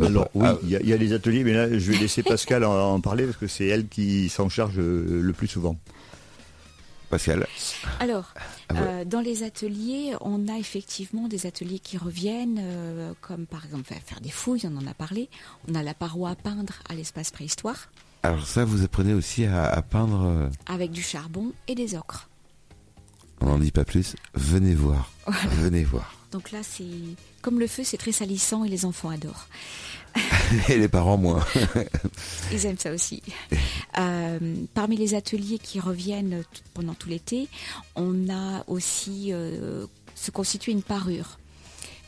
[0.00, 1.98] Alors oui, Ah, il y, a- il y a les ateliers, mais là je vais
[1.98, 5.48] laisser Pascal en, en parler parce que c'est elle qui s'en charge euh, le plus
[5.48, 5.76] souvent.
[7.10, 7.46] Pascal.
[8.00, 8.34] Alors,
[8.68, 8.80] Ah ouais.
[8.82, 13.84] euh, dans les ateliers, on a effectivement des ateliers qui reviennent, euh, comme par exemple
[13.84, 15.30] faire- des fouilles, on en a parlé.
[15.68, 17.88] On a la paroi à peindre à l'espace préhistoire,
[18.22, 20.50] Alors ça, vous apprenez aussi à, à peindre.
[20.66, 22.28] avec du charbon et des ocres.
[23.40, 24.16] On n'en dit pas plus.
[24.34, 25.10] Venez voir.
[25.62, 26.14] Venez voir.
[26.32, 26.84] Donc là, c'est
[27.42, 29.46] comme le feu, c'est très salissant et les enfants adorent.
[30.68, 31.44] Et les parents moins.
[32.52, 33.22] Ils aiment ça aussi.
[33.98, 37.48] Euh, parmi les ateliers qui reviennent pendant tout l'été,
[37.96, 41.38] on a aussi euh, se constituer une parure.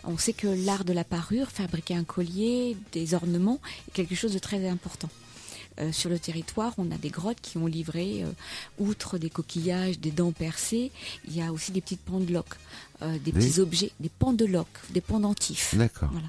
[0.05, 4.33] On sait que l'art de la parure, fabriquer un collier, des ornements, est quelque chose
[4.33, 5.09] de très important.
[5.81, 8.31] Euh, sur le territoire, on a des grottes qui ont livré, euh,
[8.79, 10.91] outre des coquillages, des dents percées,
[11.27, 12.57] il y a aussi des petites pendeloques,
[13.03, 13.47] euh, des Oui.
[13.47, 15.75] petits objets, des pendeloques, des pendentifs.
[15.75, 16.29] Voilà.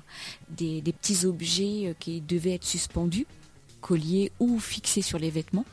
[0.50, 3.26] Des, des petits objets qui devaient être suspendus,
[3.82, 5.66] colliers ou fixés sur les vêtements,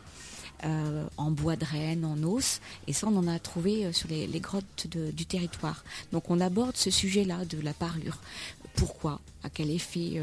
[0.65, 2.61] euh, en bois de renne, en os.
[2.89, 5.85] Et ça, on en a trouvé sur les, les grottes de- du territoire.
[6.11, 8.19] Donc on aborde ce sujet-là de la parure.
[8.75, 9.21] Pourquoi?
[9.45, 10.15] À quel effet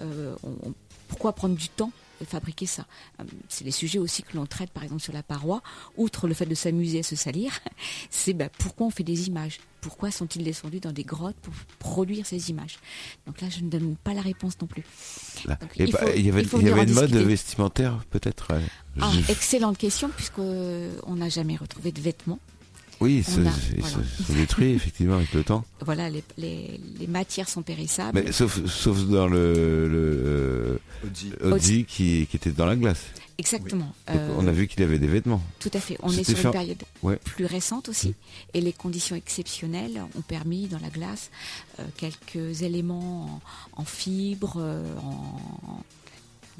[0.00, 0.72] euh, on-
[1.08, 1.92] Pourquoi prendre du temps
[2.26, 2.86] fabriquer ça
[3.20, 5.62] Euh, C'est les sujets aussi que l'on traite, par exemple, sur la paroi.
[5.96, 7.52] Outre le fait de s'amuser à se salir,
[8.10, 9.58] c'est ben, pourquoi on fait des images?
[9.80, 12.78] Pourquoi sont-ils descendus dans des grottes pour produire ces images?
[13.26, 14.82] Donc là, je ne donne pas la réponse non plus.
[15.46, 18.02] Donc, il bah, y avait, il faut il y venir avait en une mode vestimentaire,
[18.10, 18.52] peut-être.
[18.52, 18.60] euh,
[19.00, 22.38] Ah, excellente question, puisque euh, on n'a jamais retrouvé de vêtements.
[23.00, 23.44] Oui, ça, a-
[23.76, 23.96] ils voilà.
[24.16, 25.64] se, se détruit effectivement avec le temps.
[25.80, 28.22] Voilà, les, les- les matières sont périssables.
[28.24, 30.78] Mais sauf, sauf dans le, le
[31.42, 33.02] euh, Audi qui, qui était dans la glace.
[33.36, 33.92] Exactement.
[34.10, 35.42] Euh, on a vu qu'il avait des vêtements.
[35.58, 35.98] Tout à fait.
[36.04, 37.16] On est sur une période Ouais.
[37.24, 38.14] plus récente aussi.
[38.54, 41.30] Et les conditions exceptionnelles ont permis dans la glace
[41.80, 43.40] euh, quelques éléments
[43.76, 45.82] en, en fibres, euh, en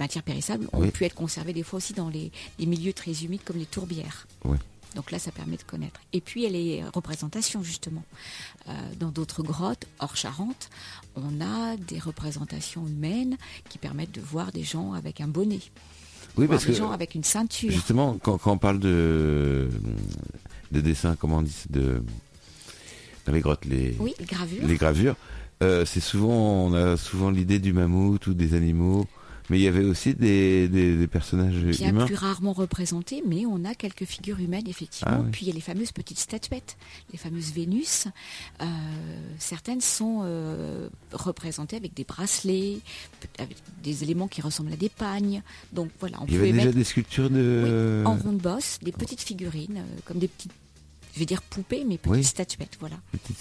[0.01, 0.91] matière périssable, ont Oui.
[0.91, 4.27] pu être conservés des fois aussi dans les, les milieux très humides comme les tourbières.
[4.45, 4.57] Oui.
[4.95, 6.01] Donc là, ça permet de connaître.
[6.13, 8.05] Et puis, il y a les représentations, justement.
[8.69, 10.71] Euh, dans d'autres grottes, hors Charente,
[11.17, 13.37] on a des représentations humaines
[13.69, 15.61] qui permettent de voir des gens avec un bonnet,
[16.37, 17.71] Oui, parce des que gens avec une ceinture.
[17.71, 19.69] justement, quand, quand on parle de,
[20.73, 22.03] de dessin, comment on dit, de,
[23.27, 24.65] dans les grottes, les, Oui, gravure.
[24.67, 25.17] les gravures,
[25.63, 29.07] euh, c'est souvent, on a souvent l'idée du mammouth ou des animaux,
[29.51, 32.07] mais il y avait aussi des, des, des personnages bien humains.
[32.07, 35.15] plus rarement représentés, mais on a quelques figures humaines, effectivement.
[35.17, 35.29] Ah oui.
[35.33, 36.77] Puis il y a les fameuses petites statuettes,
[37.13, 38.07] les fameuses Vénus.
[38.61, 38.65] Euh,
[39.39, 42.79] certaines sont euh, représentées avec des bracelets,
[43.39, 45.43] avec des éléments qui ressemblent à des pagnes.
[45.73, 48.03] Donc voilà, on Il y avait pouvait déjà mettre des sculptures de.
[48.07, 50.53] en ronde bosse des petites figurines, euh, comme des petites
[51.15, 52.25] je vais dire poupées, mais petites Oui.
[52.25, 52.97] statuettes, voilà.
[53.13, 53.39] Petite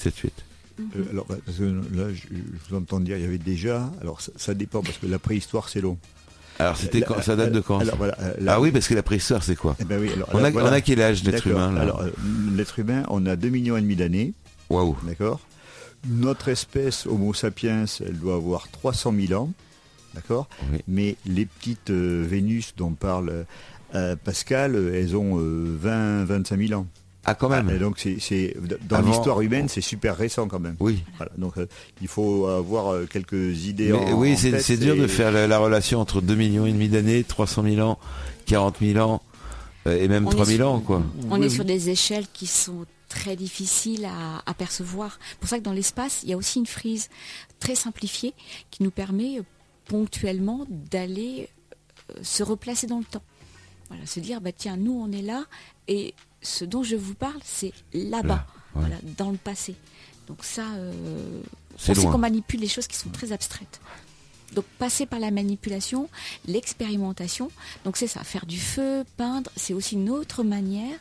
[0.79, 3.91] Euh, alors, bah, parce que là, je, je vous entends dire, il y avait déjà.
[4.01, 5.97] Alors, ça, ça dépend parce que la préhistoire, c'est long.
[6.59, 8.93] Alors c'était quand Ça date de quand alors, voilà, euh, la- Ah oui, parce que
[8.93, 10.69] la préhistoire, c'est quoi Eh ben oui, alors, on a, alors, voilà.
[10.69, 12.09] on a quel âge l'être humain là Alors, euh,
[12.55, 14.33] l'être humain, on a 2 millions et demi d'années,
[14.69, 14.95] Waouh.
[15.03, 15.39] d'accord
[16.07, 19.51] Notre espèce, Homo sapiens, elle doit avoir 300 000 ans,
[20.13, 20.77] d'accord Oui.
[20.87, 23.45] Mais les petites euh, Vénus dont parle
[23.95, 26.85] euh, Pascal, elles ont 20, 25 000 ans.
[27.25, 27.67] Ah quand même.
[27.71, 28.55] Ah, et donc, c'est, c'est-
[28.87, 30.75] dans Avant- l'histoire humaine, c'est super récent quand même.
[30.79, 31.03] Oui.
[31.17, 31.67] Voilà, donc, euh,
[32.01, 34.99] il faut avoir euh, quelques idées Mais en oui, en c'est tête c'est dur et-
[34.99, 37.97] de faire la, la relation entre 2 millions et demi d'années, 300 000 ans,
[38.45, 39.21] 40 000 ans
[39.87, 41.01] euh, et même On 3 est 000 sur- ans quoi.
[41.29, 41.51] On Oui, est oui.
[41.51, 45.17] sur des échelles qui sont très difficiles à, à percevoir.
[45.29, 47.09] C'est pour ça que dans l'espace, il y a aussi une frise
[47.59, 48.33] très simplifiée
[48.71, 49.39] qui nous permet
[49.85, 51.47] ponctuellement d'aller
[52.21, 53.21] se replacer dans le temps.
[53.89, 55.43] Voilà, se dire, bah tiens, nous on est là
[55.87, 58.81] et ce dont je vous parle, c'est là-bas, Là, ouais.
[58.81, 59.75] voilà, dans le passé.
[60.27, 61.41] Donc ça, euh,
[61.77, 63.81] C'est on sait qu'on manipule les choses qui sont très abstraites.
[64.53, 66.09] Donc passer par la manipulation,
[66.45, 67.49] l'expérimentation,
[67.85, 70.99] donc c'est ça, faire du feu, peindre, c'est aussi une autre manière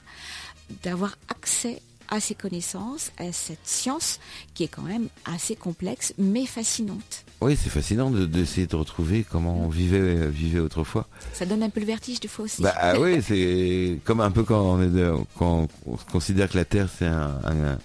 [0.82, 4.20] d'avoir accès à ces connaissances, à cette science
[4.54, 7.24] qui est quand même assez complexe mais fascinante.
[7.40, 11.08] Oui, c'est fascinant de- d'essayer de, retrouver comment on vivait, vivait autrefois.
[11.32, 12.62] Ça donne un peu le vertige des fois aussi.
[12.62, 16.58] Bah ah oui, c'est comme un peu quand on est de- quand on considère que
[16.58, 17.78] la Terre c'est un, un,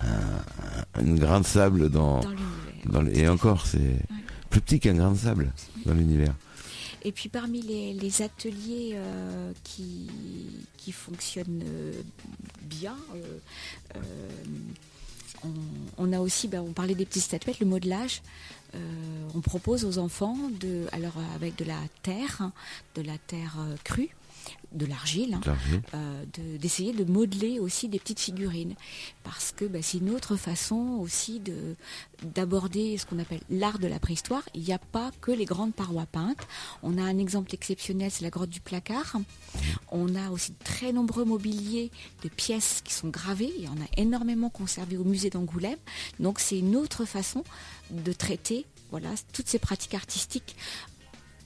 [0.00, 2.20] un- une grain de sable dans,
[2.86, 3.24] dans l'univers.
[3.24, 3.98] et encore c'est
[4.50, 5.52] plus petit qu'un grain de sable
[5.84, 6.32] dans l'univers.
[7.04, 10.08] Et puis parmi les, ateliers euh, qui,
[10.78, 11.92] qui fonctionnent euh,
[12.62, 13.98] bien, euh,
[15.98, 18.22] on, a aussi, bah, on parlait des petites statuettes, le modelage.
[19.36, 22.52] On propose aux enfants, de, alors avec de la terre, hein,
[22.96, 24.10] de la terre crue,
[24.72, 25.56] de l'argile, hein,
[25.94, 28.74] euh, de- d'essayer de, modeler aussi des petites figurines
[29.22, 31.76] parce que bah, c'est une autre façon aussi de
[32.22, 34.42] d'aborder ce qu'on appelle l'art de la préhistoire.
[34.54, 36.46] Il n'y a pas que les grandes parois peintes.
[36.82, 39.16] On a un exemple exceptionnel, c'est la grotte du placard.
[39.90, 41.90] On a aussi de très nombreux mobiliers
[42.22, 43.52] de pièces qui sont gravées.
[43.58, 45.78] Il y en a énormément conservés au musée d'Angoulême.
[46.18, 47.44] Donc c'est une autre façon
[47.90, 50.56] de traiter voilà, toutes ces pratiques artistiques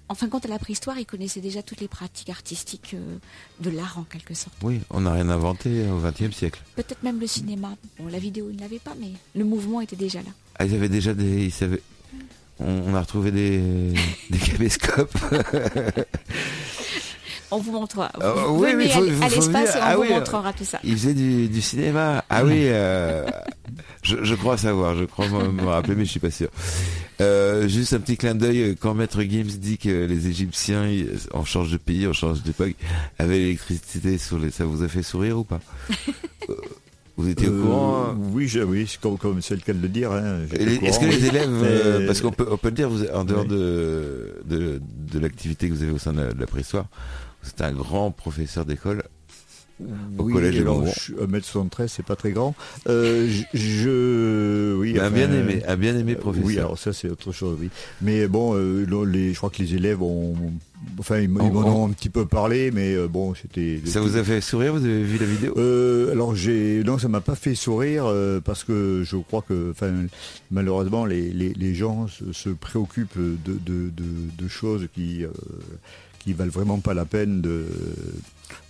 [0.08, 3.16] en fin de compte, à la préhistoire, ils connaissaient déjà toutes les pratiques artistiques euh,
[3.60, 4.54] de l'art en quelque sorte.
[4.62, 6.60] Oui, on n'a rien inventé au XXe siècle.
[6.76, 7.70] Peut-être même le cinéma.
[7.98, 10.30] Bon, la vidéo, ils ne l'avaient pas, mais le mouvement était déjà là.
[10.58, 11.82] Ah, ils avaient déjà des, ils savaient.
[12.60, 13.60] On, a retrouvé des,
[14.30, 15.16] des caméscopes.
[17.50, 18.10] On vous montrera.
[18.20, 20.64] Ah, Vous oui, venez oui, faut- à- l'espace et on Ah vous oui, montrera tout
[20.66, 20.78] ça.
[20.84, 22.22] Ils faisaient du, du cinéma.
[22.28, 23.26] Ah oui, euh,
[24.02, 26.50] je, je crois savoir, je crois me, me rappeler, mais je suis pas sûr.
[27.20, 30.88] Euh, juste un petit clin d'œil, quand Maître Gims dit que les Égyptiens,
[31.33, 32.74] on change de pays, on change d'époque,
[33.18, 34.50] avaient l'électricité sur les...
[34.52, 35.61] Ça vous a fait sourire ou pas
[36.48, 36.54] Euh,
[37.16, 39.72] Vous étiez au Euh, courant hein Oui, je- oui, c'est comme comme c'est le cas
[39.72, 40.12] de le dire.
[40.12, 43.24] hein, Est-ce que les élèves, euh, parce qu'on peut, on peut le dire, vous, en
[43.24, 43.48] dehors Oui.
[43.48, 44.81] de, de,
[45.12, 46.87] de l'activité que vous avez au sein de la, de la préhistoire,
[47.42, 49.02] c'est un grand professeur d'école.
[50.18, 52.54] Au oui, collège de alors, je suis 1m73, c'est pas très grand.
[52.88, 56.46] Euh, je, je- oui, enfin, bien aimé, un bien aimé euh, professeur.
[56.46, 57.70] Oui, alors ça c'est autre chose, oui.
[58.02, 60.34] Mais bon, euh, les, je crois que les élèves ont,
[60.98, 63.80] enfin, ils, On- m'en ont un petit peu parlé, mais euh, bon, c'était.
[63.84, 65.54] Ça vous a fait sourire Vous avez vu la vidéo?
[66.10, 68.12] Alors j'ai non ça m'a pas fait sourire
[68.44, 69.92] parce que je crois que enfin
[70.50, 74.02] malheureusement les, les, les gens se, se préoccupent de, de, de,
[74.36, 75.24] de choses qui
[76.28, 77.66] qui valent vraiment pas la peine de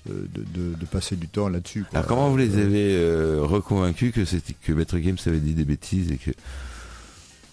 [0.09, 1.85] de, de, de passer du temps là-dessus.
[1.93, 5.65] Alors comment vous les avez euh, reconvaincus que c'était que Maître Games avait dit des
[5.65, 6.31] bêtises et que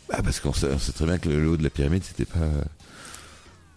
[0.07, 2.25] bah parce qu'on sait, on sait très bien que le haut de la pyramide c'était
[2.25, 2.47] pas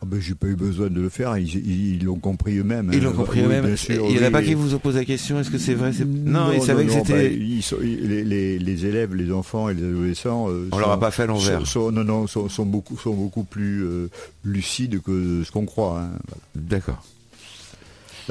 [0.00, 2.90] Ah ben, j'ai pas eu besoin de le faire, ils l'ont compris eux-mêmes.
[2.92, 3.02] ils hein.
[3.02, 3.74] l'ont compris eux-mêmes.
[3.88, 5.90] Il y en a pas qui vous ont posé la question est-ce que c'est vrai
[6.06, 7.30] Non, ils savaient que c'était.
[7.30, 10.48] bah, les, les, les élèves, les enfants et les adolescents.
[10.50, 11.58] euh, On sont- leur a pas fait l'envers.
[11.60, 14.08] Sont, sont- non, non, sont, sont beaucoup, sont beaucoup plus euh,
[14.44, 16.00] lucides que ce qu'on croit.
[16.02, 16.10] hein.
[16.54, 17.04] D'accord.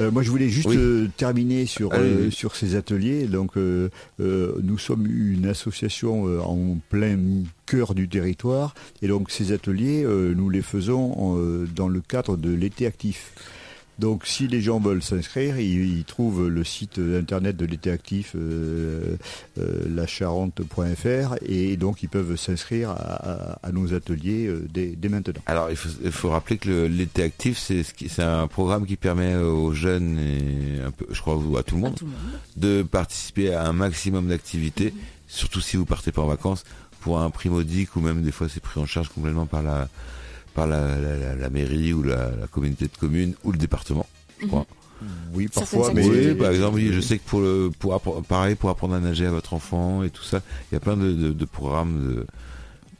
[0.00, 0.76] Euh, moi, je voulais juste Oui.
[0.78, 3.26] euh, terminer sur euh, sur ces ateliers.
[3.26, 3.88] Donc, euh,
[4.20, 7.18] euh, nous sommes une association euh, en plein
[7.66, 12.00] cœur du territoire, et donc ces ateliers, euh, nous les faisons en, euh, dans le
[12.00, 13.32] cadre de l'été actif.
[13.98, 18.32] Donc, si les gens veulent s'inscrire, ils, ils trouvent le site internet de l'été actif,
[18.36, 19.16] euh,
[19.58, 25.08] euh, lacharente.fr, et donc ils peuvent s'inscrire à, à- à nos ateliers euh, dès, dès
[25.08, 25.42] maintenant.
[25.46, 29.34] Alors il faut, il faut rappeler que l'été actif c'est ce un programme qui permet
[29.36, 32.18] aux jeunes et un peu, je crois à tout le À monde tout le monde.
[32.56, 34.94] de participer à un maximum d'activités,
[35.26, 36.64] surtout si vous partez pas en vacances,
[37.00, 39.88] pour un prix modique ou même des fois c'est pris en charge complètement par la
[40.58, 44.06] par la, la, la- la mairie ou la, la communauté de communes ou le département,
[44.40, 44.66] je crois.
[45.32, 46.04] Oui, Certaines parfois, mais.
[46.08, 49.26] Oui, par exemple, oui, je sais que pour le, pour pareil, pour apprendre à nager
[49.26, 52.26] à votre enfant et tout ça, il y a plein de, de- de programmes de-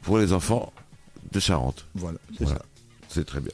[0.03, 0.71] pour les enfants
[1.33, 1.85] de Charente.
[1.95, 2.59] voilà, c'est Voilà.
[2.59, 2.65] ça.
[3.09, 3.51] C'est très bien.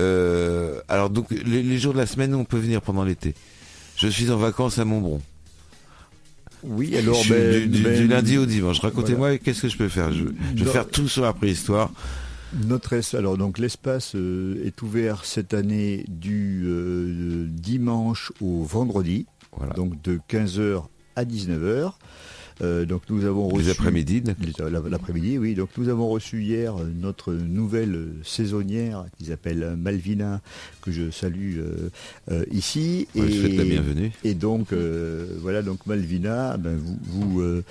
[0.00, 3.34] Euh, alors donc les, les jours de la semaine, on peut venir pendant l'été.
[3.96, 5.22] Je suis en vacances à Montbron.
[6.64, 8.80] Oui, alors Je suis ben, du, du- ben, du lundi au dimanche.
[8.80, 10.12] Racontez-moi qu'est-ce que je peux faire?
[10.12, 10.24] Je,
[10.54, 11.90] je vais faire tout sur la préhistoire.
[12.54, 19.26] Notre es- alors donc l'espace euh, est ouvert cette année du euh, dimanche au vendredi,
[19.56, 19.72] Voilà.
[19.74, 20.84] donc de 15h
[21.16, 21.92] à 19h.
[22.60, 24.22] Euh, donc nous avons reçu les après-midi.
[24.40, 25.54] Les- la- L'après-midi, oui.
[25.54, 30.40] Donc nous avons reçu hier euh, notre nouvelle euh, saisonnière qui s'appelle euh, Malvina,
[30.82, 31.88] que je salue euh,
[32.30, 33.08] euh, ici.
[33.14, 34.10] Ouais, je souhaite la bienvenue.
[34.24, 37.64] Et donc euh, voilà, donc Malvina, ben, vous, euh,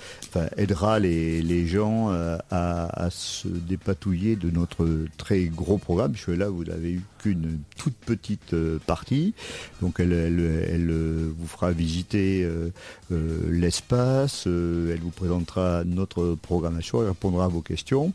[0.56, 6.28] aidera les, les gens euh, à, à se dépatouiller de notre très gros programme, puisque
[6.28, 9.34] là vous n'avez eu qu'une toute petite euh, partie.
[9.80, 12.68] Donc elle, elle, elle, euh, vous fera visiter euh,
[13.12, 18.12] euh, l'espace, euh, elle vous présentera notre programmation, elle répondra à vos questions.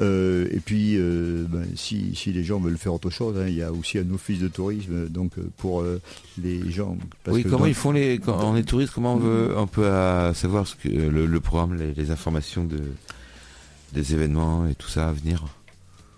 [0.00, 3.54] Euh, et puis, euh, ben, si, si les gens veulent faire autre chose, hein, il
[3.54, 6.00] y a aussi un office de tourisme donc euh, pour euh,
[6.38, 6.96] les gens.
[7.22, 9.66] parce Oui, que comment ils font les quand on est touriste Comment on veut on
[9.66, 9.90] peut
[10.34, 12.80] savoir ce que le, le programme, les, les informations de
[13.92, 15.44] des événements et tout ça à venir?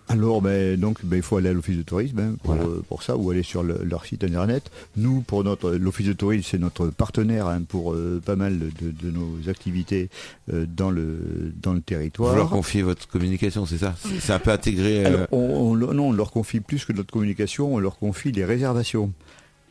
[0.08, 2.68] Alors, ben, donc, ben, il faut aller à l'office de tourisme hein, pour, Voilà.
[2.70, 4.70] euh, pour ça, ou aller sur le- leur site internet.
[4.96, 8.90] Nous, pour notre l'office de tourisme, c'est notre partenaire hein, pour euh, pas mal de,
[8.90, 10.10] de nos activités
[10.52, 12.30] euh, dans le dans le territoire.
[12.32, 13.94] Vous leur confiez votre communication, c'est ça?
[13.98, 17.10] C'est- C'est un peu intégré Alors, on, on- non, on leur confie plus que notre
[17.12, 19.12] communication, on leur confie les réservations.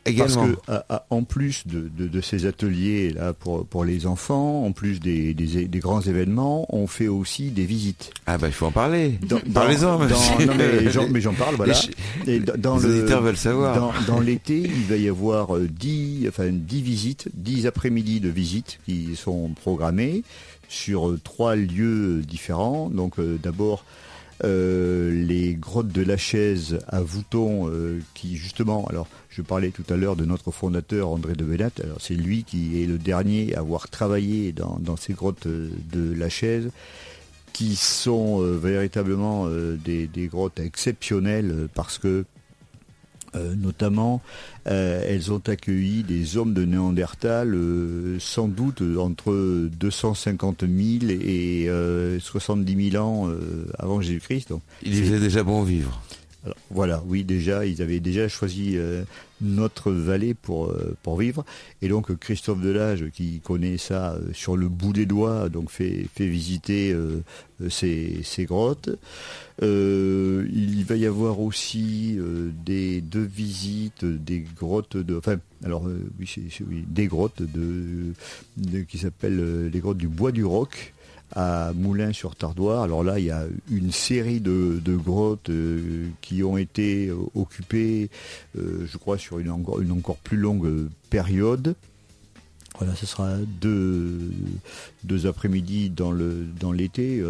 [0.06, 0.46] Également.
[0.46, 4.06] Parce que, à- à- en plus de, de- de ces ateliers là pour, pour les
[4.06, 8.10] enfants, en plus des, des, des grands événements, on fait aussi des visites.
[8.26, 9.18] Ah bah il faut en parler.
[9.54, 9.98] Parlez-en.
[11.10, 11.74] mais j'en parle, voilà.
[12.26, 13.76] Les Et dans- dans les le- auditeurs veulent savoir.
[13.76, 18.28] Dans, dans l'été, il va y avoir euh, 10, enfin, 10 visites, 10 après-midi de
[18.28, 20.22] visites qui sont programmées
[20.68, 22.88] sur euh, trois lieux différents.
[22.90, 23.84] Donc euh, d'abord
[24.44, 29.84] euh, les grottes de la Chaise à Vouton euh, qui justement, alors je parlais tout
[29.88, 33.54] à l'heure de notre fondateur André de Benat, alors c'est lui qui est le dernier
[33.54, 36.70] à avoir travaillé dans, dans ces grottes euh, de la Chaise
[37.52, 42.24] qui sont euh, véritablement euh, des, des grottes exceptionnelles parce que
[43.34, 44.20] euh, notamment,
[44.66, 47.56] elles ont accueilli des hommes de Néandertal,
[48.18, 49.32] sans doute entre
[49.70, 53.30] 250 000 et euh, 70 000 ans
[53.78, 54.52] avant Jésus-Christ.
[54.82, 56.02] Il faisait déjà bon vivre.
[56.44, 59.04] Alors, voilà, oui, déjà, ils avaient déjà choisi euh,
[59.40, 61.44] notre vallée pour, euh, pour vivre.
[61.82, 66.08] Et donc, Christophe Delage, qui connaît ça euh, sur le bout des doigts, donc fait,
[66.18, 66.96] visiter
[67.68, 68.90] ces, grottes.
[69.60, 72.18] Il va y avoir aussi
[72.64, 75.84] des deux visites des grottes de, enfin, alors
[76.18, 77.42] oui, c'est- oui, des grottes
[78.88, 80.92] qui s'appellent les grottes du Bois du Roc
[81.34, 82.82] à Moulins-sur-Tardoire.
[82.82, 88.10] Alors là, il y a une série de, grottes euh, qui ont été euh, occupées,
[88.58, 91.74] euh, je crois, sur une encore, plus longue période.
[92.78, 94.32] Voilà, ce sera deux,
[95.26, 97.22] après-midi dans l'été.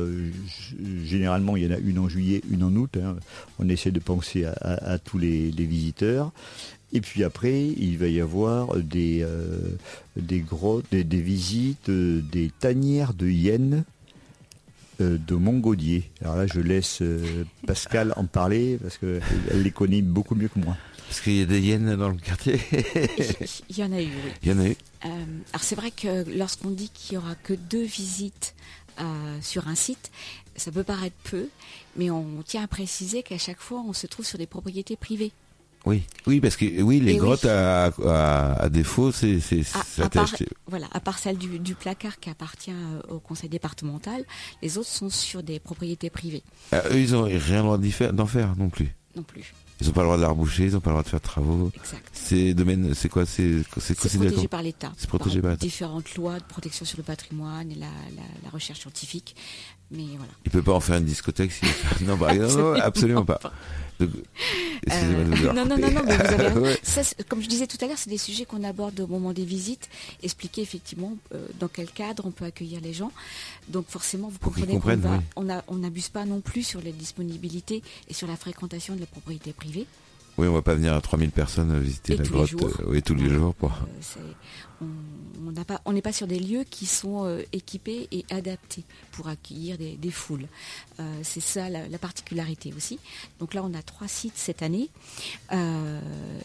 [1.05, 2.97] Généralement, il y en a une en juillet, une en août.
[3.03, 3.17] hein.
[3.59, 6.31] On essaie de penser à, tous les visiteurs.
[6.93, 9.59] Et puis après, il va y avoir des, euh,
[10.17, 13.85] des grottes, des, des visites, euh, des tanières de hyènes
[15.01, 16.11] euh, de Montgaudier.
[16.23, 20.49] Alors là, je laisse euh, Pascal en parler parce qu'elle elle les connaît beaucoup mieux
[20.49, 20.77] que moi.
[21.09, 22.61] Parce qu'il y a des hyènes dans le quartier.
[23.69, 24.33] Il y en a eu, oui.
[24.43, 24.77] Il y en a eu.
[25.05, 25.09] Euh,
[25.53, 28.55] alors c'est vrai que lorsqu'on dit qu'il y aura que deux visites
[29.01, 30.11] euh, sur un site,
[30.57, 31.49] ça peut paraître peu,
[31.97, 35.33] mais on tient à préciser qu'à chaque fois on se trouve sur des propriétés privées.
[35.85, 37.51] Oui, oui, parce que oui, les Et grottes oui.
[37.51, 39.39] à, à, à défaut, c'est
[40.69, 44.25] voilà, à part celle du, du placard qui appartient euh, au conseil départemental,
[44.63, 48.13] les autres sont sur des propriétés privées Ah, eux, ils ont rien le droit faire-
[48.13, 48.95] d'en faire non plus.
[49.17, 49.53] non plus.
[49.81, 51.19] Ils ont pas le droit de la reboucher, ils ont pas le droit de faire
[51.19, 51.73] de travaux.
[51.75, 52.09] Exact.
[52.13, 53.65] C'est domaine, c'est quoi C'est
[53.97, 54.93] protégé par l'État.
[54.97, 58.79] C'est protégé par différentes lois de protection sur le patrimoine et la, la, la recherche
[58.81, 59.35] scientifique.
[59.91, 60.33] Mais voilà.
[60.45, 61.65] Il peut pas en faire une discothèque si.
[62.05, 63.41] non, bah, non, non, absolument pas.
[64.01, 65.25] Euh,
[65.55, 66.53] non, non, non, non, mais vous avez.
[66.63, 66.79] Ouais.
[66.83, 69.45] Ça, comme je disais tout à l'heure, c'est des sujets qu'on aborde au moment des
[69.45, 69.89] visites,
[70.23, 73.11] expliquer effectivement euh, dans quel cadre on peut accueillir les gens.
[73.69, 75.55] Donc forcément, vous Pour comprenez qu'on oui.
[75.69, 79.53] on n'abuse pas non plus sur les disponibilités et sur la fréquentation de la propriété
[79.53, 79.87] privée.
[80.39, 83.15] Oui, on va pas venir à 3000 personnes visiter Et la grotte euh, oui, tous
[83.15, 83.39] les Voilà.
[83.39, 83.55] jours.
[83.55, 83.71] Pour...
[83.73, 84.87] Euh,
[85.45, 89.77] on pas, n'est pas sur des lieux qui sont euh, équipés et adaptés pour accueillir
[89.77, 90.47] des, des foules.
[91.01, 92.99] Euh, c'est ça la, la particularité aussi.
[93.41, 94.89] Donc là, on a trois sites cette année.
[95.53, 96.01] Euh,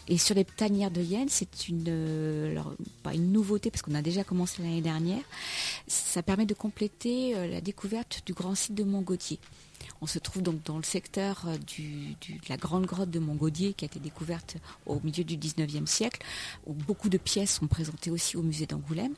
[0.08, 3.94] et sur les tanières de Yenne, c'est une, euh, alors, pas une nouveauté parce qu'on
[3.94, 5.22] a déjà commencé l'année dernière.
[5.86, 9.38] Ça permet de compléter euh, la découverte du grand site de Montgaudier.
[10.00, 13.18] On se trouve donc dans le secteur euh, du, du- de la grande grotte de
[13.18, 14.56] Montgaudier qui a été découverte
[14.86, 16.20] au milieu du 19e siècle,
[16.66, 19.14] où beaucoup de pièces sont présentées aussi au musée d'Angoulême.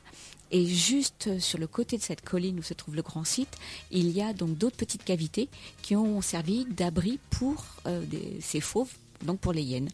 [0.53, 3.55] Et juste euh, sur le côté de cette colline où se trouve le grand site,
[3.91, 5.47] il y a donc d'autres petites cavités
[5.81, 8.91] qui ont servi d'abri pour euh, des- ces fauves,
[9.25, 9.89] donc pour les hyènes.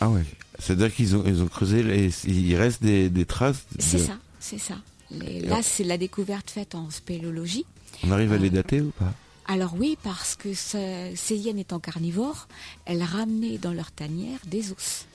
[0.00, 0.24] Ah ouais.
[0.58, 3.64] C'est-à-dire qu'ils ont, ils ont creusé, et il reste des, des traces.
[3.76, 4.74] de- C'est ça, c'est ça.
[5.10, 7.64] Les- là, c'est la découverte faite en spéléologie.
[8.04, 9.14] On arrive à les Euh, dater ou pas?
[9.46, 12.48] Alors oui, parce que ce- ces hyènes étant carnivores,
[12.84, 15.06] elles ramenaient dans leur tanière des os.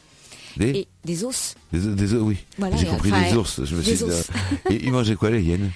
[0.58, 2.38] Des, Et des os, des, des ours, oui.
[2.58, 3.64] Voilà, J'ai compris enfin, des ours.
[3.64, 4.30] Je me des suis dit, ours.
[4.32, 5.72] euh, et ils mangeaient quoi les hyènes?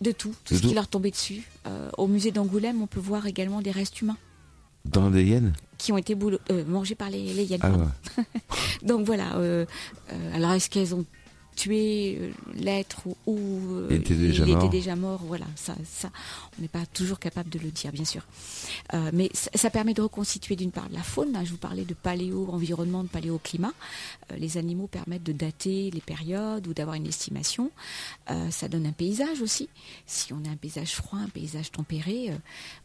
[0.00, 0.68] De tout, tout De ce tout.
[0.68, 1.42] qui leur tombait dessus.
[1.66, 4.16] Euh, au musée d'Angoulême, on peut voir également des restes humains
[4.84, 5.52] Dans des hyènes?
[5.78, 7.60] Qui ont été boulot- euh, mangés par les, les hyènes.
[7.62, 8.24] Ah ouais.
[8.82, 9.36] Donc voilà.
[9.36, 9.64] euh,
[10.34, 11.04] alors est-ce qu'elles ont
[11.54, 14.64] tué euh, l'être ou, ou, euh, Il était déjà il mort.
[14.64, 16.10] était déjà mort Voilà, ça, ça,
[16.58, 18.22] on n'est pas toujours capable de le dire, bien sûr.
[18.92, 21.34] Euh, mais ça, ça permet de reconstituer d'une part la faune.
[21.36, 23.72] hein, je vous parlais de paléo-environnement, de paléo-climat.
[24.32, 27.70] Euh, les animaux permettent de dater les périodes ou d'avoir une estimation.
[28.30, 29.68] Euh, ça donne un paysage aussi.
[30.06, 32.30] Si on a un paysage froid, un paysage tempéré,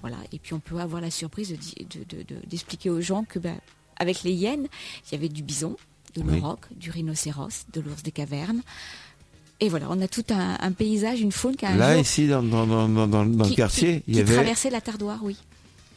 [0.02, 0.18] voilà.
[0.32, 3.24] Et puis on peut avoir la surprise de di- de- de- de- d'expliquer aux gens
[3.24, 3.58] que, ben,
[3.98, 4.68] avec les hyènes,
[5.08, 5.76] il y avait du bison,
[6.16, 6.40] de Oui.
[6.40, 8.62] l'auroch, du rhinocéros, de l'ours des cavernes.
[9.62, 12.02] Et voilà, on a tout un, un paysage, une faune qui a un Là, jour-
[12.02, 14.34] ici, dans, dans, dans, qui- le quartier, qui, il y qui avait.
[14.36, 15.36] traversait la Tardoire, oui.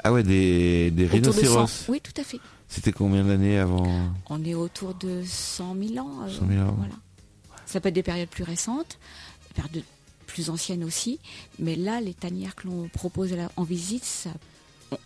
[0.04, 1.68] Ah ouais, des, des de rhinocéros.
[1.86, 1.92] 100.
[1.92, 2.40] Oui, tout à fait.
[2.68, 3.86] C'était combien d'années avant
[4.30, 6.22] On est autour de 100 000 ans.
[6.26, 6.74] euh, 100 000 ans.
[6.76, 6.94] Voilà.
[7.66, 8.98] Ça peut être des périodes plus récentes,
[9.48, 9.84] des périodes
[10.26, 11.20] plus anciennes aussi.
[11.60, 14.30] Mais là, les tanières que l'on propose en visite, ça,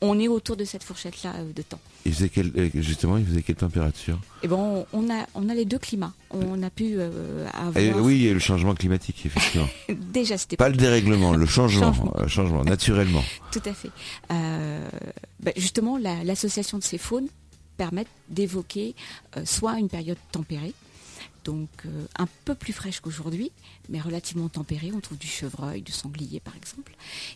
[0.00, 1.78] on est autour de cette fourchette-là euh, de temps.
[2.04, 4.18] il faisait quel, euh, Justement, il faisait quelle température?
[4.42, 6.12] Et bon, on a, on a les deux climats.
[6.30, 7.76] On a pu euh, avoir.
[7.78, 9.68] Eh Oui, il y a eu le changement climatique, effectivement.
[9.88, 11.92] Déjà, c'était Pas le dérèglement, le changement.
[11.92, 12.12] Changement.
[12.18, 13.22] euh, changement, naturellement.
[13.52, 13.90] Tout à fait.
[14.32, 14.88] Euh,
[15.40, 17.28] ben, justement, la- l'association de ces faunes
[17.76, 18.94] permet d'évoquer
[19.44, 20.72] soit une période tempérée,
[21.46, 21.88] donc euh,
[22.18, 23.50] un peu plus fraîche qu'aujourd'hui,
[23.88, 24.90] mais relativement tempérée.
[24.94, 26.92] On trouve du chevreuil, du sanglier par exemple.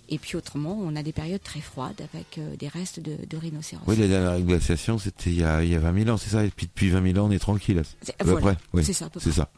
[0.09, 3.37] Et puis autrement, on a des périodes très froides avec euh, des restes de, de
[3.37, 3.83] rhinocéros.
[3.87, 6.31] Oui, la dernière glaciation, c'était il, y a- il y a 20 000 ans, c'est
[6.31, 6.45] ça?
[6.45, 7.83] Et puis depuis 20 000 ans, on est tranquille.
[8.03, 8.85] C'est- À peu voilà, près, oui.
[8.85, 9.49] c'est ça, C'est ça.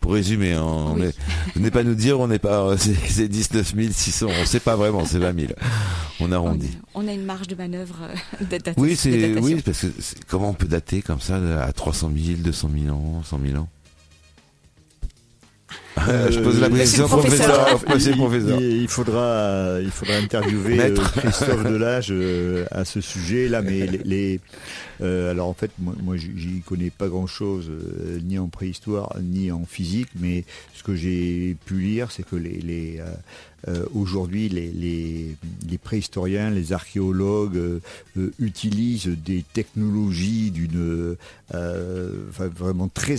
[0.00, 1.02] Pour résumer, hein, on Oui.
[1.08, 1.14] est,
[1.54, 5.04] venez pas nous dire on n'est pas, c'est c'est 19 600, on sait pas vraiment,
[5.04, 5.52] c'est 20 000.
[6.20, 6.70] On On, arrondit.
[6.94, 9.42] on a une marge de manœuvre euh, de, data- Oui, c'est, datation.
[9.42, 9.86] oui, parce que
[10.26, 13.68] comment on peut dater comme ça à 300 000, 200 000 ans, 100 000 ans?
[16.08, 17.76] Euh, Je pose la question, professeur.
[17.76, 18.16] professeur.
[18.16, 18.60] Professeur.
[18.60, 21.02] Il, il faudra, il faudra interviewer Maître.
[21.16, 24.40] euh, Christophe Delage euh, à ce sujet là, mais les, les-
[25.02, 27.70] euh, alors en fait, moi, moi j'y connais pas grand chose,
[28.22, 30.44] ni en préhistoire ni en physique, mais
[30.74, 33.04] ce que j'ai pu lire, c'est que les, les euh,
[33.68, 35.36] euh, aujourd'hui les, les,
[35.68, 37.80] les préhistoriens, les archéologues euh,
[38.16, 41.16] euh, utilisent des technologies d'une,
[41.54, 43.10] euh, enfin, vraiment très.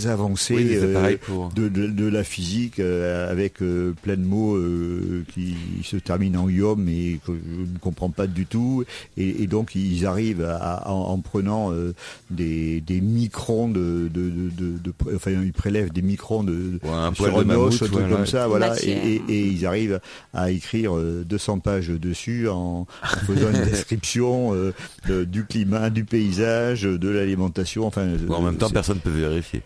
[0.56, 1.50] Oui, euh, pour.
[1.50, 5.54] de, de, de la physique euh, avec euh, plein de mots euh, qui
[5.84, 8.84] se terminent en ium et que je ne comprends pas du tout
[9.16, 11.92] et, et donc ils arrivent à, en, en prenant euh,
[12.30, 16.90] des, des microns de, de, de, de- de- enfin ils prélèvent des microns de Ouais,
[16.90, 18.26] un sur un os, un truc ouais, comme ouais.
[18.26, 19.04] ça voilà et, Matière.
[19.06, 20.00] et, et ils arrivent
[20.34, 24.72] à écrire euh, 200 pages dessus en, en faisant une description euh,
[25.08, 29.10] de- du climat du paysage de l'alimentation enfin Bon, en même temps, personne ne peut
[29.18, 29.62] vérifier.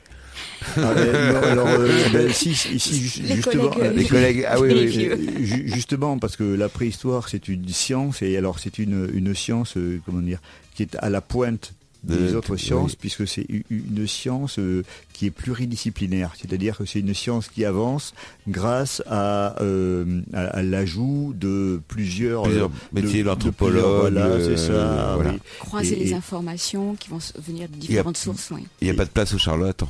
[0.76, 4.04] ah, euh, non, alors, euh, ben, si, si, si, ju- Les justement, collègues, euh, Les
[4.04, 8.58] collègues, ah oui, euh, ju- justement, parce que la préhistoire, c'est une science, et alors
[8.58, 10.40] c'est une, une science, euh, comment dire,
[10.74, 11.72] qui est à la pointe
[12.04, 12.58] des De- autres oui.
[12.60, 14.82] sciences, puisque c'est une science euh,
[15.12, 18.14] qui est pluridisciplinaire, c'est-à-dire que c'est une science qui avance
[18.48, 24.00] grâce à, euh, à, à l'ajout de plusieurs, Plusieurs euh, métiers, de- de l'anthropologue, plusieurs-
[24.00, 25.32] voilà, euh, c'est ça, voilà.
[25.32, 25.38] oui.
[25.58, 28.50] Croiser Et- les et- informations qui vont venir de a- différentes sources.
[28.52, 28.64] oui.
[28.80, 29.88] Il n'y a pas de place au charlatan.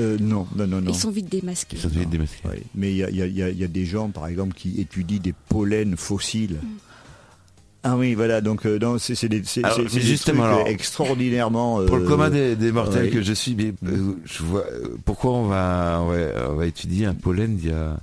[0.00, 0.90] Euh, non, non, non, non.
[0.90, 1.76] Ils sont vite démasqués.
[1.84, 5.34] Oui, mais y y y il y a des gens, par exemple, qui étudient des
[5.48, 6.58] pollens fossiles.
[6.62, 6.66] Mm.
[7.86, 11.84] Ah oui, voilà, donc euh, non, c'est des, des justement, trucs, alors, euh, extraordinairement.
[11.84, 13.10] Pour le euh, commun des, des mortels ouais.
[13.10, 16.16] que je suis, mais, euh, je vois, euh, pourquoi on va, on va,
[16.50, 17.98] on va étudier un pollen d'il y a,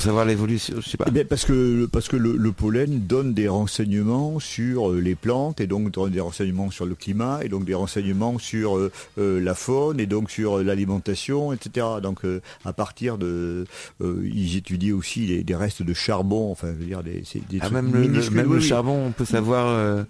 [0.00, 1.04] savoir l'évolution, je sais pas.
[1.08, 5.14] Eh bien, parce que parce que le, le pollen donne des renseignements sur euh, les
[5.14, 8.90] plantes et donc donne des renseignements sur le climat et donc des renseignements sur euh,
[9.18, 11.86] euh, la faune et donc sur euh, l'alimentation, etc.
[12.02, 13.64] Donc euh, à partir de,
[14.02, 17.58] euh, ils étudient aussi les, des restes de charbon, enfin, je veux dire des, des
[17.60, 20.04] Ah, trucs même le, même le charbon, on peut savoir euh,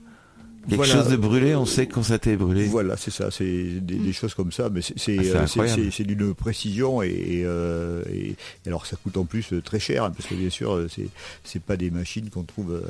[0.69, 0.93] quelque Voilà.
[0.95, 2.67] chose de brûlé, on sait quand ça a été brûlé.
[2.67, 3.45] Voilà, c'est ça, c'est
[3.81, 4.93] des, des choses comme ça, mais c'est
[5.35, 8.35] Ah, c'est euh, d'une précision et, et, euh, et-
[8.67, 11.09] alors ça coûte en plus euh, très cher hein, parce que bien sûr c'est
[11.45, 12.83] c'est pas des machines qu'on trouve euh,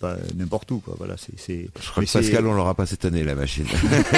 [0.00, 0.94] pas n'importe où quoi.
[0.98, 3.66] Voilà, c'est Je crois mais que Pascal, on l'aura pas cette année, la machine.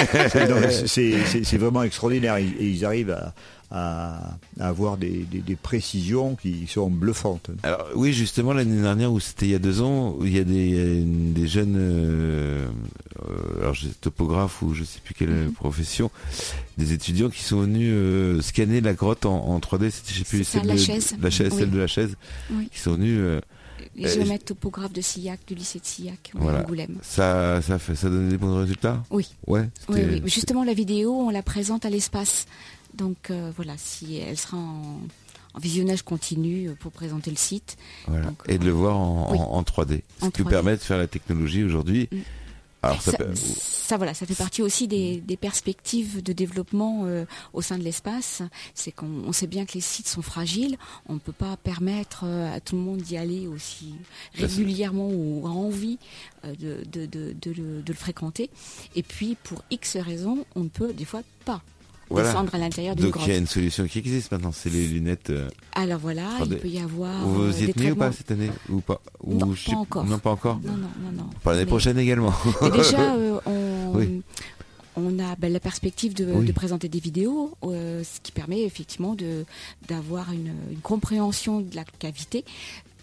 [0.85, 3.33] c'est- vraiment extraordinaire et, et ils arrivent à,
[3.71, 7.51] à, à avoir des, des, des précisions qui sont bluffantes.
[7.63, 10.43] Alors oui, justement l'année dernière ou c'était il y a deux ans, il y a
[10.43, 12.67] des, des jeunes, euh,
[13.29, 15.51] euh, alors je- topographes ou je sais plus quelle Mhm.
[15.53, 16.09] profession,
[16.77, 19.89] des étudiants qui sont venus euh, scanner la grotte en, en 3D.
[19.91, 21.15] C'était je sais plus C'est ça, celle la de, chaise.
[21.21, 21.59] la chaise, Oui.
[21.59, 22.15] celle de la chaise,
[22.51, 22.69] Oui.
[22.71, 23.17] qui sont venus.
[23.19, 23.39] euh,
[23.95, 26.61] Les Euh, géomètres topographes de Sillac, du lycée de Sillac, Voilà.
[26.61, 26.97] Angoulême.
[27.01, 29.03] ça, ça fait, ça donne des bons résultats?
[29.09, 29.27] Oui.
[29.47, 29.69] Ouais.
[29.89, 30.21] Oui, oui.
[30.25, 32.45] Justement, la vidéo, on la présente à l'espace.
[32.99, 34.99] Donc euh, voilà, si elle sera en,
[35.55, 37.77] en visionnage continu euh, pour présenter le site.
[38.07, 38.25] Voilà.
[38.27, 39.39] Donc, Et de le voir en, Oui.
[39.39, 40.01] en, en 3D.
[40.21, 40.49] Ce qui nous 3D.
[40.49, 42.07] permet de faire la technologie aujourd'hui.
[42.11, 42.17] Mm.
[42.81, 47.01] Alors ça, Ça, peut- ça, voilà, ça fait partie aussi des, des perspectives de développement
[47.03, 48.41] euh, au sein de l'espace.
[48.73, 50.77] C'est qu'on on sait bien que les sites sont fragiles.
[51.07, 53.95] On ne peut pas permettre euh, à tout le monde d'y aller aussi
[54.35, 55.97] régulièrement ou a envie
[56.45, 58.49] euh, de, de, de, de le, de le fréquenter.
[58.95, 61.61] Et puis, pour X raisons, on ne peut des fois pas
[62.09, 62.29] Voilà.
[62.29, 64.87] descendre à l'intérieur d'une Donc il y a une solution qui existe maintenant, c'est les
[64.87, 65.29] lunettes.
[65.29, 66.47] euh, Alors voilà, 3D.
[66.53, 69.01] il peut y avoir Vous euh, y êtes mis ou pas cette année ou pas
[69.23, 70.05] ou Non, je pas encore.
[70.05, 70.59] Non, pas encore.
[70.63, 71.29] Non, non, non, non.
[71.43, 72.33] Pour l'année Mais- prochaine également.
[72.65, 74.21] Et déjà, euh, on, Oui.
[74.95, 76.45] on a ben, la perspective de, Oui.
[76.45, 79.15] de présenter des vidéos, euh, ce qui permet effectivement
[79.87, 82.43] d'avoir une, une compréhension de la cavité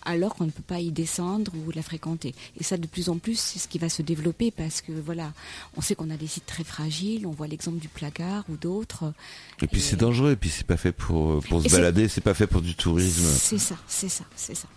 [0.06, 2.34] alors qu'on ne peut pas y descendre ou la fréquenter.
[2.58, 5.32] Et ça, de plus en plus, c'est ce qui va se développer parce que voilà,
[5.76, 7.26] on sait qu'on a des sites très fragiles.
[7.26, 9.12] On voit l'exemple du placard ou d'autres.
[9.60, 12.08] Et puis Et- c'est dangereux, et puis c'est pas fait pour pour se Et balader,
[12.08, 13.26] c'est pas fait pour du tourisme.
[13.38, 14.68] C'est ça, c'est ça, c'est ça.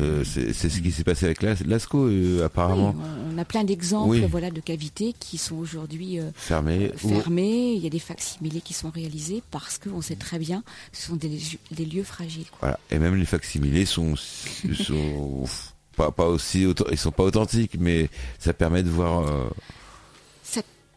[0.00, 3.62] Euh, c'est ce qui s'est passé avec Las- Lascaux euh, apparemment Oui, on, a plein
[3.62, 4.26] d'exemples, Oui.
[4.28, 6.90] voilà, de cavités qui sont aujourd'hui euh, fermé.
[7.04, 7.74] ou- fermés.
[7.74, 11.06] Il y a des facsimilés qui sont réalisés parce qu'on sait très bien que ce
[11.06, 11.38] sont des,
[11.70, 12.46] des lieux fragiles.
[12.50, 12.58] quoi.
[12.60, 12.80] Voilà.
[12.90, 15.44] Et même les facsimilés sont sont
[15.96, 18.08] pas pas aussi ils sont pas authentiques, mais
[18.40, 19.28] ça permet de voir.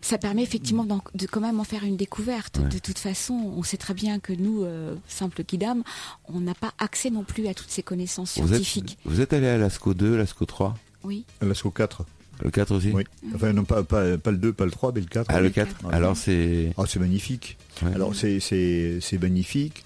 [0.08, 2.60] Ça, permet effectivement d'en- de quand même en faire une découverte.
[2.60, 2.70] Ouais.
[2.70, 5.84] De toute façon, on sait très bien que nous, euh, simples kidam,
[6.30, 8.98] on n'a pas accès non plus à toutes ces connaissances vous êtes scientifiques.
[9.06, 11.26] vous êtes allé à Lascaux 2, Lascaux 3, Oui.
[11.42, 12.06] L'ASCO 4.
[12.42, 12.92] le 4 aussi.
[12.94, 13.04] Oui.
[13.36, 15.26] Enfin non pas, pas, pas le 2, pas le 3, mais le 4.
[15.30, 15.54] Ah le oui.
[15.54, 15.86] 4.
[15.86, 15.94] Ouais.
[15.94, 17.58] Alors c'est Ah, c'est magnifique.
[17.84, 17.94] Ouais.
[17.94, 19.84] Alors c'est c'est c'est magnifique.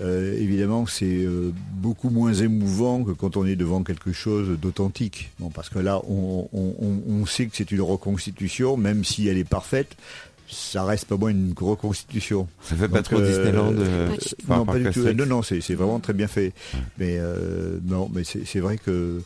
[0.00, 5.30] Euh, évidemment, c'est euh, beaucoup moins émouvant que quand on est devant quelque chose d'authentique.
[5.38, 9.28] Bon, parce que là, on, on, on- on sait que c'est une reconstitution, même si
[9.28, 9.96] elle est parfaite,
[10.48, 12.48] ça reste pas moins une reconstitution.
[12.62, 13.72] ça fait pas trop euh, Disneyland.
[13.78, 14.08] euh,
[14.48, 15.12] Pas non, pas du tout.
[15.12, 16.52] Non, non, c'est vraiment très bien fait.
[16.98, 19.20] Mais euh, non, mais c'est vrai que euh,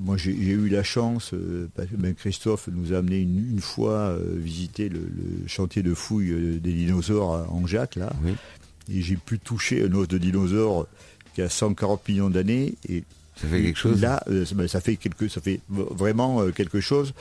[0.00, 1.32] moi j'ai eu la chance.
[1.32, 5.46] euh, parce que, ben, Christophe nous a amené une, une fois euh, visiter le, le
[5.46, 8.32] chantier de fouille euh, des dinosaures à Angeac là, Oui.
[8.92, 10.86] Et j'ai pu toucher un os de dinosaure
[11.34, 13.04] qui a 140 millions d'années et
[13.36, 14.00] Ça fait quelque chose.
[14.00, 17.12] Là, euh, ça- ben, ça fait quelque, ça fait vraiment euh, quelque chose.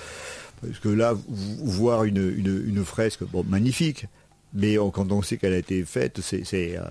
[0.61, 4.05] Parce que là, voir une, une, une fresque, bon, magnifique,
[4.55, 6.41] mais on- quand on sait qu'elle a été faite, c'est,
[6.78, 6.82] euh,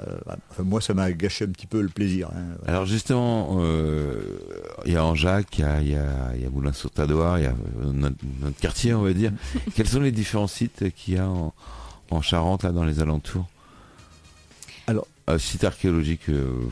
[0.51, 2.29] enfin, moi, ça m'a gâché un petit peu le plaisir.
[2.33, 2.55] hein.
[2.66, 4.39] Alors justement, euh,
[4.85, 7.45] il y a Anjac, il y a, il y a, il y a Moulins-sur-Tadoire, il
[7.45, 7.51] y a
[7.83, 9.33] euh, notre, notre quartier, on va dire.
[9.74, 11.53] Quels sont les différents sites qu'il y a en,
[12.11, 13.49] en Charente, là, dans les alentours?
[15.29, 16.29] Euh, sites archéologiques.
[16.29, 16.68] euh,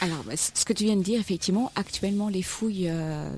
[0.00, 3.30] Alors, bah, ce que tu viens de dire, effectivement, actuellement, les fouilles euh,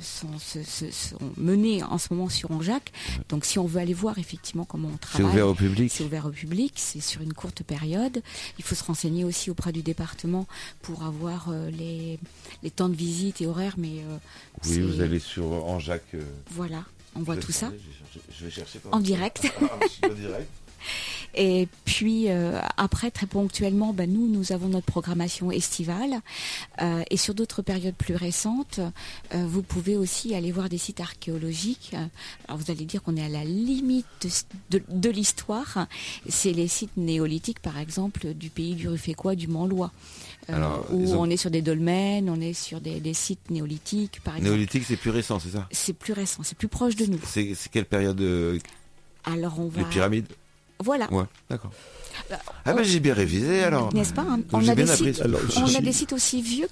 [0.00, 2.92] sont, se- se- sont menées en ce moment sur Anjac.
[3.30, 5.90] Donc, si on veut aller voir effectivement comment on c'est travaille, ouvert au public.
[5.92, 8.22] c'est ouvert au public, c'est sur une courte période.
[8.58, 10.46] Il faut se renseigner aussi auprès du département
[10.82, 12.18] pour avoir euh, les,
[12.62, 14.18] les temps de visite et horaires, mais euh,
[14.66, 16.02] Oui, c'est- vous allez sur Anjac.
[16.50, 16.84] voilà,
[17.16, 19.48] on voit tout ça Je vais chercher- je vais chercher en direct.
[19.62, 20.48] Ah, en direct.
[21.34, 26.20] Et puis euh, après, très ponctuellement, ben, nous, nous avons notre programmation estivale.
[26.80, 28.80] Euh, et sur d'autres périodes plus récentes,
[29.34, 31.94] euh, vous pouvez aussi aller voir des sites archéologiques.
[32.48, 34.06] Alors vous allez dire qu'on est à la limite
[34.70, 35.86] de, de- de l'histoire.
[36.28, 39.92] C'est les sites néolithiques, par exemple, du pays du Ruffécois, du Mont-Lois.
[40.48, 43.50] Euh, Alors, où ont- on est sur des dolmens, on est sur des, des sites
[43.50, 44.52] néolithiques, par exemple.
[44.52, 45.68] Néolithique, c'est plus récent, c'est ça?
[45.70, 47.20] C'est plus récent, c'est plus proche de nous.
[47.26, 48.20] C'est quelle période
[49.24, 49.80] Alors on va.
[49.82, 50.26] Les pyramides?
[50.82, 51.12] Voilà.
[51.12, 51.72] Ouais, d'accord.
[52.64, 53.92] Ah ben j'ai bien révisé alors.
[53.94, 54.40] N'est-ce pas hein?
[54.52, 56.66] On, a des sites, Alors, on si- a des sites aussi vieux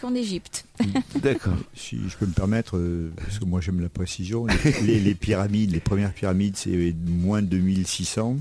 [0.00, 0.64] qu'en Égypte.
[1.16, 1.52] D'accord.
[1.74, 5.14] Si je peux me permettre, euh, parce que moi j'aime la précision, les, les- les
[5.14, 8.38] pyramides, les premières pyramides, c'est moins de 2600.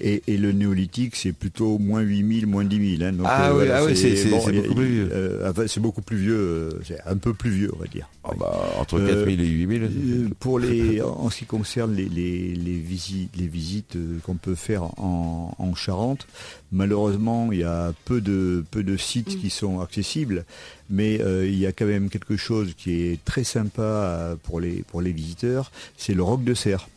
[0.00, 3.02] Et, et le néolithique, c'est plutôt moins 8000, moins 10 000.
[3.08, 3.12] hein.
[3.12, 5.08] Donc, Ah oui, ah oui, c'est- beaucoup plus vieux.
[5.12, 8.08] euh, enfin, c'est beaucoup plus vieux, euh, c'est un peu plus vieux, on va dire.
[8.24, 9.82] Ah bah, entre Euh, 4000 et 8000.
[9.82, 14.36] Euh, Pour les, en ce qui concerne les, les, les visites, les visites euh, qu'on
[14.36, 16.26] peut faire en, en Charente,
[16.72, 20.46] malheureusement, il y a peu de, peu de sites qui sont accessibles,
[20.88, 24.58] mais euh, il y a quand même quelque chose qui est très sympa euh, pour
[24.58, 26.88] les, pour les visiteurs, c'est le roc de Serre.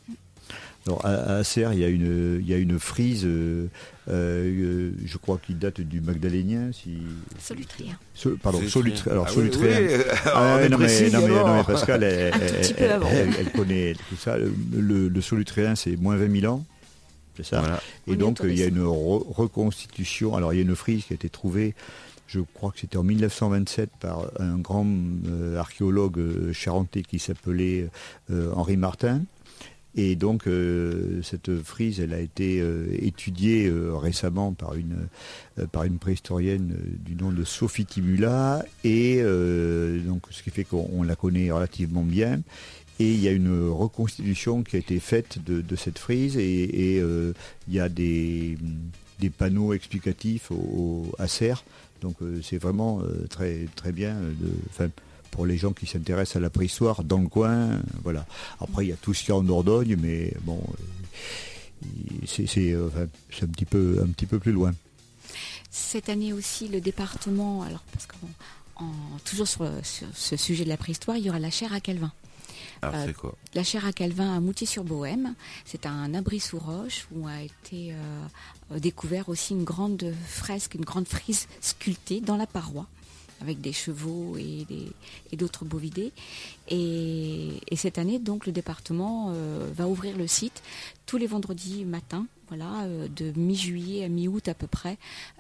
[0.88, 3.66] Alors, à, à Serre, il y a une, il y a une frise, euh,
[4.10, 6.98] euh, je crois qu'il date du Magdalénien, si,
[7.40, 8.00] Solutaire.
[8.14, 9.80] So- pardon, très- alors Ah oui, Solutréen.
[9.82, 11.48] oui, euh, Ah, non, mais, non, mais, alors.
[11.48, 14.38] non, mais Pascal, elle, connaît tout ça.
[14.38, 16.64] Le, le, solutréen, c'est moins 20 000 ans.
[17.36, 17.60] C'est ça.
[17.62, 17.82] Voilà.
[18.08, 20.36] Et donc, il y a une re- reconstitution.
[20.36, 21.74] Alors, il y a une frise qui a été trouvée,
[22.28, 24.86] je crois que c'était en 1927, par un grand
[25.28, 27.88] euh, archéologue euh, charentais qui s'appelait
[28.32, 29.22] euh, Henri Martin.
[29.98, 35.08] Et donc, euh, cette frise, elle a été euh, étudiée euh, récemment par une,
[35.72, 39.22] par une préhistorienne du nom de Sophie Timula, et
[40.06, 42.42] donc, ce qui fait qu'on on la connaît relativement bien.
[43.00, 47.74] Et il y a une reconstitution qui a été faite de, cette frise, et, il
[47.74, 48.58] y a des,
[49.20, 51.64] des panneaux explicatifs au, à Serres.
[52.02, 54.16] Donc, c'est vraiment très, très bien.
[54.16, 54.90] De,
[55.36, 58.26] pour les gens qui s'intéressent à la préhistoire dans le coin, voilà.
[58.62, 60.62] Après, il y a tout ce qu'il y a en Dordogne, mais bon,
[61.84, 61.88] euh,
[62.26, 64.74] c'est c'est, euh, enfin, c'est un petit peu un petit peu plus loin.
[65.70, 68.16] Cette année aussi, le département, alors parce que
[69.26, 72.14] toujours sur, sur ce sujet de la préhistoire, il y aura la chaire à Calvin.
[72.82, 73.36] Alors Euh, c'est quoi?
[73.54, 78.80] La chaire à Calvin à Moutier-sur-Bohème, c'est un abri sous roche où a été euh,
[78.80, 82.88] découvert aussi une grande fresque, une grande frise sculptée dans la paroi
[83.42, 84.92] avec des chevaux et, des-
[85.32, 86.12] et d'autres bovidés.
[86.70, 90.64] Et, et cette année, donc, le département euh, va ouvrir le site
[91.06, 94.98] tous les vendredis matins, voilà, euh, de mi-juillet à mi-août à peu près.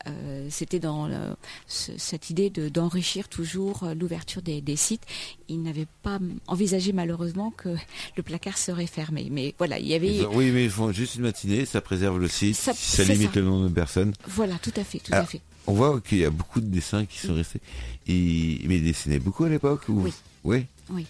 [0.07, 1.35] Euh, C'était dans le-
[1.67, 5.01] ce- cette idée de- d'enrichir toujours l'ouverture des, des sites.
[5.49, 7.69] Ils n'avaient pas envisagé malheureusement que
[8.15, 9.27] le placard serait fermé.
[9.31, 10.25] Mais voilà, il y avait...
[10.25, 12.73] Ont- Oui, mais ils font juste une matinée, ça préserve le site, Ça-
[13.03, 13.39] limite ça.
[13.39, 14.13] le nombre de personnes.
[14.27, 15.41] Voilà, tout à fait, tout à fait.
[15.67, 17.59] On voit qu'il y a beaucoup de dessins qui sont restés.
[18.07, 18.61] Et...
[18.67, 20.01] Mais ils dessinaient beaucoup à l'époque ou...
[20.03, 20.13] Oui.
[20.43, 20.65] Oui.
[20.91, 21.05] Oui.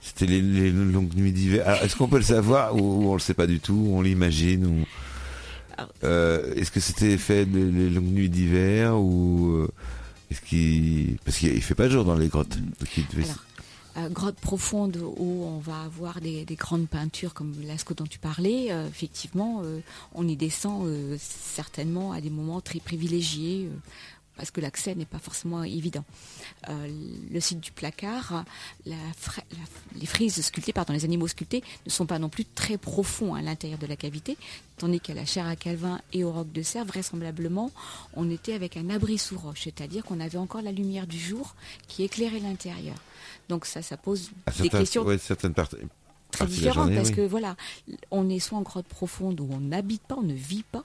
[0.00, 1.66] C'était les, les longues nuits d'hiver.
[1.68, 4.64] Alors, est-ce qu'on peut le savoir ou, on le sait pas du tout On l'imagine
[4.66, 4.84] ou...
[6.04, 9.68] Euh, Est-ce que c'était fait les longues nuits d'hiver ou euh,
[10.30, 12.58] est-ce qu'il parce qu'il il fait pas jour dans les grottes.
[12.58, 13.44] donc il devait- Alors,
[13.98, 18.18] euh, grotte profonde où on va avoir des, des grandes peintures comme Lascaux dont tu
[18.18, 19.80] parlais, euh, effectivement, euh,
[20.14, 20.86] on y descend
[21.18, 23.68] certainement à des moments très privilégiés
[24.38, 26.04] parce que l'accès n'est pas forcément évident.
[26.70, 26.88] Euh,
[27.30, 28.44] le site du placard,
[28.86, 32.46] la fra- la- les frises sculptées, pardon, les animaux sculptés ne sont pas non plus
[32.46, 34.38] très profonds à l'intérieur de la cavité,
[34.78, 37.70] tandis qu'à la chaire à Calvin et au roc de Serre, vraisemblablement,
[38.14, 41.54] on était avec un abri sous roche, c'est-à-dire qu'on avait encore la lumière du jour
[41.88, 42.96] qui éclairait l'intérieur.
[43.48, 45.76] Donc ça, ça pose à des questions ouais, certaines parties.
[46.30, 47.14] très journée, parce oui.
[47.16, 47.56] que voilà,
[48.12, 50.84] on est soit en grotte profonde où on n'habite pas, on ne vit pas,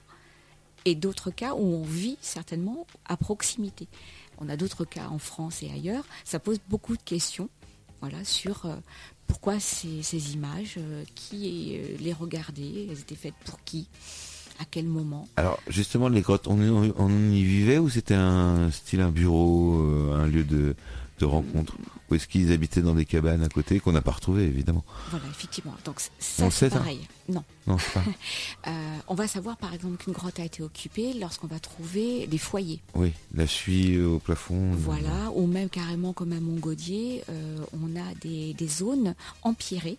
[0.84, 3.88] et d'autres cas où on vit certainement à proximité.
[4.38, 6.04] On a d'autres cas en France et ailleurs.
[6.24, 7.48] Ça pose beaucoup de questions,
[8.00, 8.74] voilà, sur euh,
[9.26, 13.88] pourquoi ces, images, euh, qui euh, les regardait, elles étaient faites pour qui,
[14.58, 15.28] à quel moment?
[15.36, 19.78] Alors justement les grottes, on, y- on y vivait ou c'était un style un bureau,
[20.12, 20.74] un lieu de,
[21.18, 21.76] de rencontre
[22.10, 25.26] Ou est-ce qu'ils habitaient dans des cabanes à côté qu'on n'a pas retrouvées évidemment Voilà,
[25.30, 25.74] effectivement.
[25.84, 27.00] Donc ça, c'est sait, ça pareil.
[27.28, 27.44] Non.
[27.66, 28.02] Non, pas.
[28.66, 32.38] Euh, on va savoir par exemple qu'une grotte a été occupée lorsqu'on va trouver des
[32.38, 32.80] foyers.
[32.94, 34.70] Oui, la suie au plafond.
[34.72, 39.98] Voilà, ou même carrément comme à Montgaudier, euh, on a des, des zones empierrées.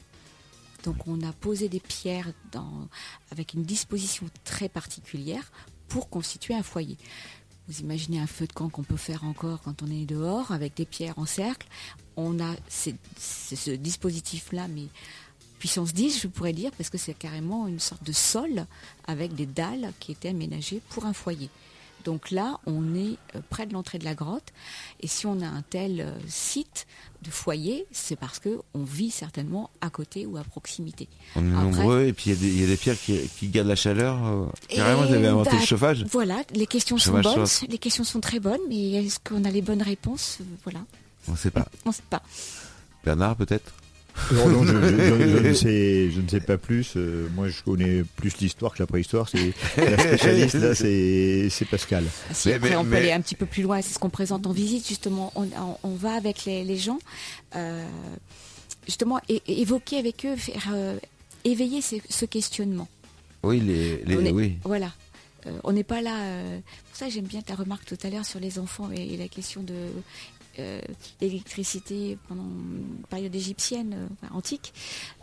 [0.83, 2.87] Donc on a posé des pierres dans,
[3.31, 5.51] avec une disposition très particulière
[5.87, 6.97] pour constituer un foyer.
[7.67, 10.75] Vous imaginez un feu de camp qu'on peut faire encore quand on est dehors avec
[10.75, 11.67] des pierres en cercle.
[12.15, 14.85] On a ce dispositif-là, mais
[15.57, 18.67] puissance 10, je pourrais dire, parce que c'est carrément une sorte de sol
[19.07, 21.49] avec des dalles qui étaient aménagées pour un foyer.
[22.05, 24.53] Donc là, on est euh, près de l'entrée de la grotte.
[25.01, 26.85] Et si on a un tel euh, site
[27.23, 31.09] de foyer, c'est parce que on vit certainement à côté ou à proximité.
[31.35, 32.99] On est Après- nombreux et puis il y a des- il y, a des pierres
[32.99, 34.23] qui, qui gardent la chaleur.
[34.25, 36.05] euh, Carrément, j'avais inventé bah, le chauffage.
[36.11, 39.61] Voilà, les questions sont bonnes, les questions sont très bonnes, mais est-ce qu'on a les
[39.63, 40.37] bonnes réponses?
[40.63, 40.79] Voilà,
[41.27, 41.67] On sait pas.
[41.85, 42.21] on ne sait pas.
[43.03, 43.73] Bernard peut-être?
[44.31, 46.93] Non, je, ne sais, je ne sais pas plus.
[46.95, 49.29] Euh, moi, je connais plus l'histoire que la préhistoire.
[49.29, 52.05] C'est la spécialiste là, c'est Pascal.
[52.29, 53.81] Ah, si, après, on peut aller un petit peu plus loin.
[53.81, 55.31] C'est ce qu'on présente en visite justement.
[55.35, 56.99] On, va avec les, gens,
[57.55, 57.85] euh,
[58.85, 60.97] justement, évoquer avec eux, faire euh,
[61.43, 62.87] éveiller ce, questionnement.
[63.43, 64.57] Oui, les, oui.
[64.63, 64.91] Voilà.
[65.63, 66.17] on n'est pas là.
[66.87, 69.61] pour ça, j'aime bien ta remarque tout à l'heure sur les enfants et la question
[69.61, 69.73] de
[71.21, 74.73] l'électricité pendant une période égyptienne, euh, antique.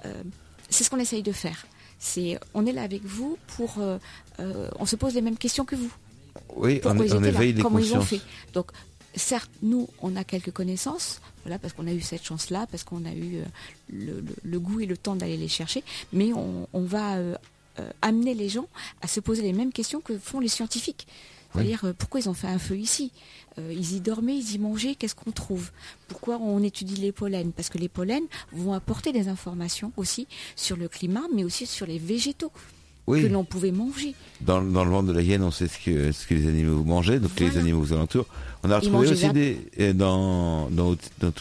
[0.05, 0.22] Euh,
[0.68, 1.66] c'est ce qu'on essaye de faire.
[1.99, 3.76] C'est, on est là avec vous pour,
[4.39, 5.93] on se pose les mêmes questions que vous.
[6.57, 8.20] Oui, on, éveille les comment ils ont fait.
[8.55, 8.72] Donc,
[9.14, 13.05] certes, nous, on a quelques connaissances, voilà, parce qu'on a eu cette chance-là, parce qu'on
[13.05, 13.43] a eu
[13.93, 17.18] le, goût et le temps d'aller les chercher, mais on, va
[18.01, 18.66] amener les gens
[19.01, 21.07] à se poser les mêmes questions que font les scientifiques.
[21.55, 23.12] C'est-à-dire, pourquoi ils ont fait un feu ici
[23.59, 25.70] euh, ils y dormaient, ils y mangeaient, qu'est-ce qu'on trouve
[26.09, 30.26] Pourquoi on étudie les pollens Parce que les pollens vont apporter des informations aussi
[30.57, 32.53] sur le climat, mais aussi sur les végétaux.
[33.07, 34.14] que l'on pouvait manger.
[34.40, 37.20] Dans, le ventre de la hyène, on sait ce que, ce que les animaux mangeaient,
[37.20, 38.26] donc les animaux aux alentours.
[38.62, 41.32] On a retrouvé aussi des, euh, dans, dans, dans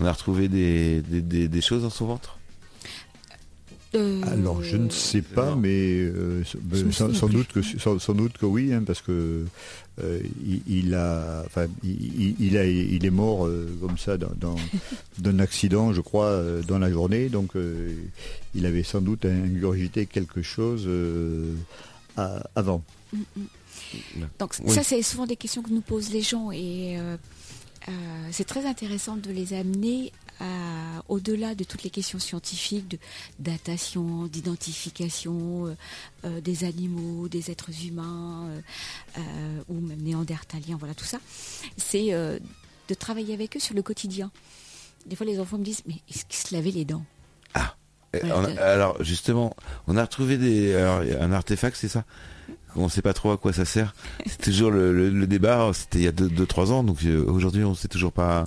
[0.00, 2.38] on a retrouvé des, des choses dans son ventre
[3.94, 6.42] euh, Alors je ne sais pas, mais euh,
[6.92, 9.44] sans, doute que sans, doute que oui, hein, parce que
[10.02, 10.20] euh,
[10.66, 13.48] il, a, enfin, il, a, il est mort
[13.80, 14.56] comme ça dans,
[15.18, 17.28] d'un accident, je crois, dans la journée.
[17.28, 17.52] Donc
[18.54, 20.88] il avait sans doute ingurgité quelque chose
[22.16, 22.82] avant.
[24.38, 26.96] Donc ça, c'est souvent des questions que nous posent les gens et
[28.30, 30.12] c'est très intéressant de les amener
[31.08, 32.98] au-delà de toutes les questions scientifiques, de
[33.38, 35.74] datation, d'identification euh,
[36.24, 38.48] euh, des animaux, des êtres humains
[39.18, 39.20] euh,
[39.68, 41.18] ou même néandertaliens, voilà tout ça,
[41.76, 44.30] c'est de travailler avec eux sur le quotidien.
[45.06, 47.04] Des fois, les enfants me disent, mais est-ce qu'ils se lavaient les dents?
[47.54, 47.74] Ah
[48.60, 52.04] alors justement, on a retrouvé des, un artefact, c'est ça?
[52.76, 53.94] On ne sait pas trop à quoi ça sert.
[54.26, 55.70] C'est toujours le, débat.
[55.72, 58.44] C'était il y a 2-3 ans, donc aujourd'hui on ne sait toujours pas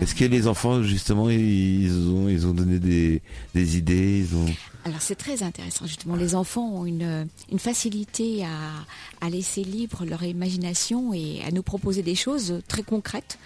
[0.00, 3.22] est-ce que les enfants, justement, ils ont, ils ont donné des,
[3.54, 4.46] des idées ils ont...
[4.84, 6.16] Alors c'est très intéressant, justement.
[6.16, 11.62] Les enfants ont une, une facilité à, à, laisser libre leur imagination et à nous
[11.62, 13.38] proposer des choses très concrètes,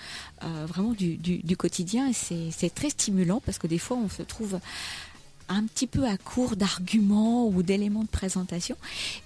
[0.45, 2.09] euh, vraiment du, du, quotidien.
[2.09, 4.61] Et c'est très stimulant parce que des fois on se trouve
[5.49, 8.76] un petit peu à court d'arguments ou d'éléments de présentation,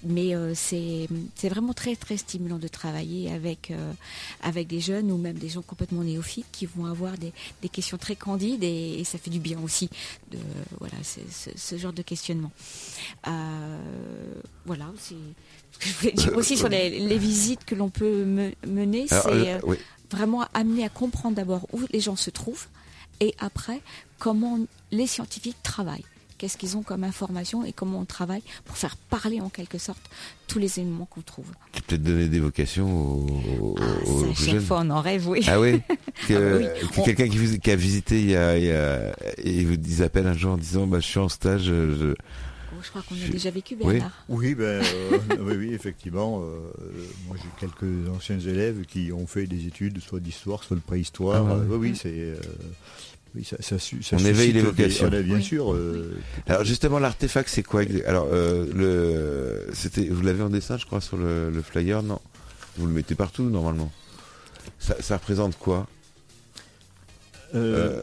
[0.03, 1.09] mais euh, c'est
[1.49, 3.93] vraiment très très stimulant de travailler avec euh,
[4.43, 7.99] avec des jeunes ou même des gens complètement néophytes qui vont avoir des, des questions
[7.99, 9.89] très candides et, ça fait du bien aussi
[10.31, 10.39] de
[10.81, 12.51] voilà ce genre de questionnement.
[13.27, 13.79] Euh,
[14.67, 15.15] voilà, c'est
[15.73, 18.25] ce que je voulais dire aussi sur les, les visites que l'on peut
[18.67, 19.61] mener, c'est
[20.11, 22.67] vraiment amener à comprendre d'abord où les gens se trouvent
[23.21, 23.81] et après
[24.19, 24.59] comment
[24.91, 26.05] les scientifiques travaillent.
[26.39, 30.01] Qu'est-ce qu'ils ont comme information et comment on travaille pour faire parler en quelque sorte
[30.47, 31.47] tous les éléments qu'on trouve.
[31.73, 33.27] Tu peux peut-être donner des vocations
[33.61, 35.45] aux, ah, chaque fois on en rêve, oui.
[35.49, 38.57] Ah oui, ah Quelqu'un qui, a visité il y a,
[39.39, 41.65] et vous ils appellent un jour en disant bah, je suis en stage.
[41.65, 44.25] Je, oh, je crois qu'on a déjà vécu, Bernard.
[44.29, 46.41] Oui, ben, euh, oui, effectivement.
[46.41, 46.71] Euh,
[47.27, 51.45] moi, j'ai quelques anciens élèves qui ont fait des études, soit d'histoire, soit de préhistoire.
[51.49, 52.35] Ah oui, oui, c'est.
[53.39, 55.09] Oui, ça, ça, ça on éveille l'évocation.
[55.09, 55.73] Bien sûr.
[55.73, 56.19] Euh,
[56.49, 61.01] Alors justement, l'artefact, c'est quoi Alors, euh, le, c'était, vous l'avez en dessin, je crois,
[61.01, 62.21] sur le, flyer, non?
[62.77, 63.93] Vous le mettez partout normalement.
[64.81, 65.87] Ça, représente quoi?
[67.55, 68.03] Euh,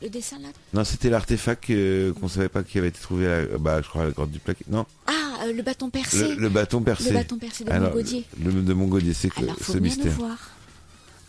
[0.00, 0.48] Le dessin là?
[0.74, 4.02] Non, c'était l'artefact qu'on ne savait pas qui avait été trouvé, à, bah, je crois,
[4.02, 4.64] à la grotte du plaquet.
[4.70, 4.86] Non?
[5.08, 6.36] Ah, le bâton percé.
[6.36, 7.08] Le, bâton percé.
[7.08, 8.24] Le bâton percé de Montgaudier.
[8.44, 10.12] Le de Montgaudier, c'est que ce mystère?
[10.12, 10.38] voir.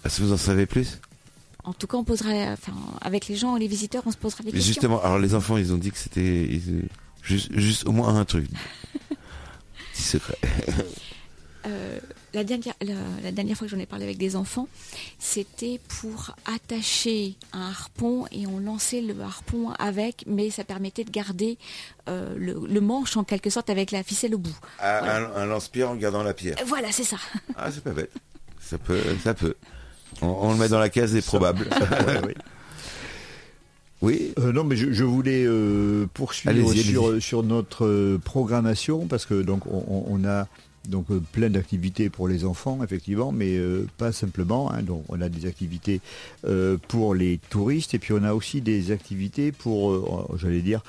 [0.04, 0.99] Ah, si vous en savez plus?
[1.64, 4.74] En tout cas, on enfin, avec les gens, les visiteurs, on se posera des questions.
[4.74, 6.61] Justement, alors les enfants, ils ont dit que c'était
[7.22, 8.49] juste, juste, au moins un truc.
[9.93, 10.38] Petit secret.
[11.66, 11.97] Euh,
[12.34, 14.68] la, dernière, la, dernière fois que j'en ai parlé avec des enfants,
[15.18, 21.11] c'était pour attacher un harpon et on lançait le harpon avec, mais ça permettait de
[21.11, 21.57] garder
[22.09, 24.57] euh, le, manche en quelque sorte avec la ficelle au bout.
[24.80, 26.57] Ah, un, lance-pierre en gardant la pierre.
[26.66, 27.18] Voilà, c'est ça.
[27.55, 28.11] Ah, c'est pas bête.
[28.59, 29.55] Ça peut, ça peut.
[30.22, 31.68] On, le met dans la case des probables.
[34.01, 34.34] oui.
[34.39, 39.64] Euh, non, mais je, voulais euh, poursuivre sur, sur, notre euh, programmation parce que donc
[39.68, 40.47] on, a
[40.89, 43.57] donc plein d'activités pour les enfants effectivement, mais
[43.97, 44.72] pas simplement.
[44.72, 44.84] Hein.
[44.84, 46.01] donc on a des activités
[46.89, 50.82] pour les touristes et puis on a aussi des activités pour, j'allais dire,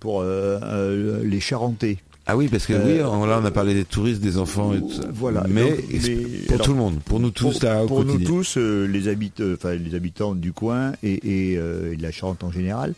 [0.00, 1.98] pour les Charentais
[2.28, 4.92] Ah oui, parce que oui, là on a parlé des touristes, des enfants, et tout
[4.92, 5.02] ça.
[5.12, 5.44] Voilà.
[5.48, 6.16] Mais, Donc, mais-
[6.46, 8.86] pour alors, tout le monde, pour nous tous, pour, là, au pour nous tous, euh,
[8.86, 12.50] les, habitants, enfin, les habitants du coin et, et, euh, et de la Charente en
[12.50, 12.94] général,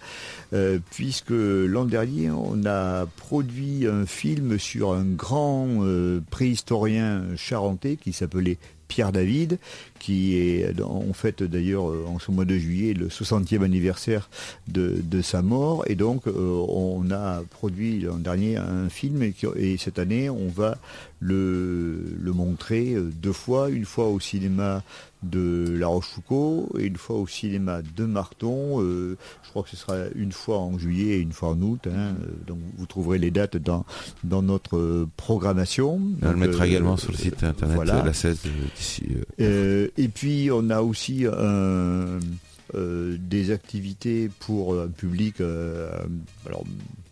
[0.55, 7.97] euh, puisque l'an dernier, on a produit un film sur un grand euh, préhistorien charentais
[7.97, 8.57] qui s'appelait
[8.89, 9.59] Pierre David,
[9.99, 14.29] qui est en fait d'ailleurs euh, en ce mois de juillet le 60e anniversaire
[14.69, 19.33] de, de sa mort et donc euh, on a produit l'an dernier un film et,
[19.33, 20.79] qui- et cette année on va
[21.21, 24.83] le, le montrer euh, deux fois, une fois au cinéma
[25.25, 28.81] de La Rochefoucauld et une fois au cinéma de Marton.
[28.81, 31.89] Euh, je crois que ce sera une fois en juillet et une fois en août.
[31.93, 32.15] hein.
[32.47, 33.85] Donc vous trouverez les dates dans,
[34.23, 36.01] dans notre programmation.
[36.23, 38.01] On le mettra euh, également sur le site internet voilà.
[38.03, 39.03] de la 16 euh, d'ici.
[39.41, 42.19] euh, et puis on a aussi un-
[42.75, 45.91] euh, des activités pour un public, euh,
[46.45, 46.65] alors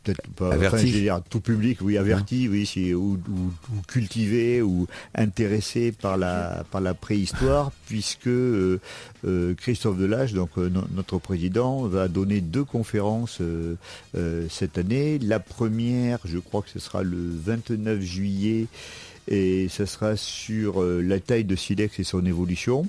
[0.04, 0.76] peut-être pas Averti.
[0.76, 4.86] enfin, je veux dire, tout public, oui, averti, oui, c'est- ou, ou- ou cultivé ou
[5.14, 8.78] intéressé par la par la préhistoire, puisque euh,
[9.26, 13.76] euh, Christophe Delage, donc euh, no- notre président, va donner deux conférences euh,
[14.14, 15.18] euh, cette année.
[15.18, 18.66] La première, je crois que ce sera le 29 juillet
[19.28, 22.88] et ça sera sur euh, la taille de silex et son évolution.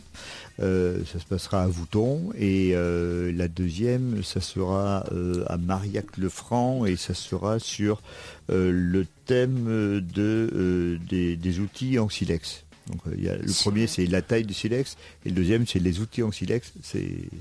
[0.60, 6.86] Euh, ça se passera à Vouton et euh, la deuxième, ça sera euh, à Marillac-le-Franc
[6.86, 8.02] et ça sera sur
[8.50, 9.66] le thème
[10.02, 12.64] de, des outils en silex.
[12.92, 15.68] Donc euh, il y a, le premier c'est la taille du silex et le deuxième
[15.68, 16.72] c'est les outils en silex.
[16.84, 17.00] C'est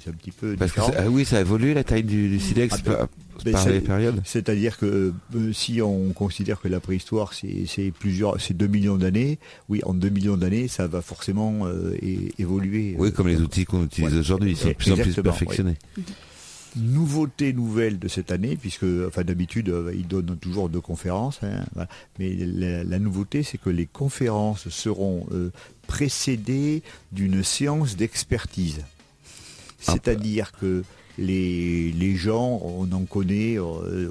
[0.08, 0.92] un petit peu Parce que différent.
[0.98, 2.92] ça- ah oui, ça a évolué la taille du, du silex Ah ben,
[3.52, 4.20] par, ben, les périodes.
[4.24, 9.38] C'est-à-dire que euh, si on considère que la préhistoire c'est plusieurs, c'est 2 millions d'années,
[9.68, 12.94] oui, en 2 millions d'années, ça va forcément euh, é- évoluer.
[12.98, 14.18] Oui, Euh, comme les outils qu'on utilise ouais.
[14.18, 15.76] aujourd'hui, ils sont de plus en plus perfectionnés.
[16.76, 21.64] Nouveauté nouvelle de cette année, puisque enfin d'habitude euh, ils donnent toujours deux conférences, hein,
[21.72, 21.88] voilà.
[22.18, 25.50] mais la, la nouveauté c'est que les conférences seront euh,
[25.86, 28.80] précédées d'une séance d'expertise.
[28.84, 29.92] Ah.
[29.92, 30.84] C'est-à-dire que
[31.18, 34.10] les, les gens, on en connaît, euh,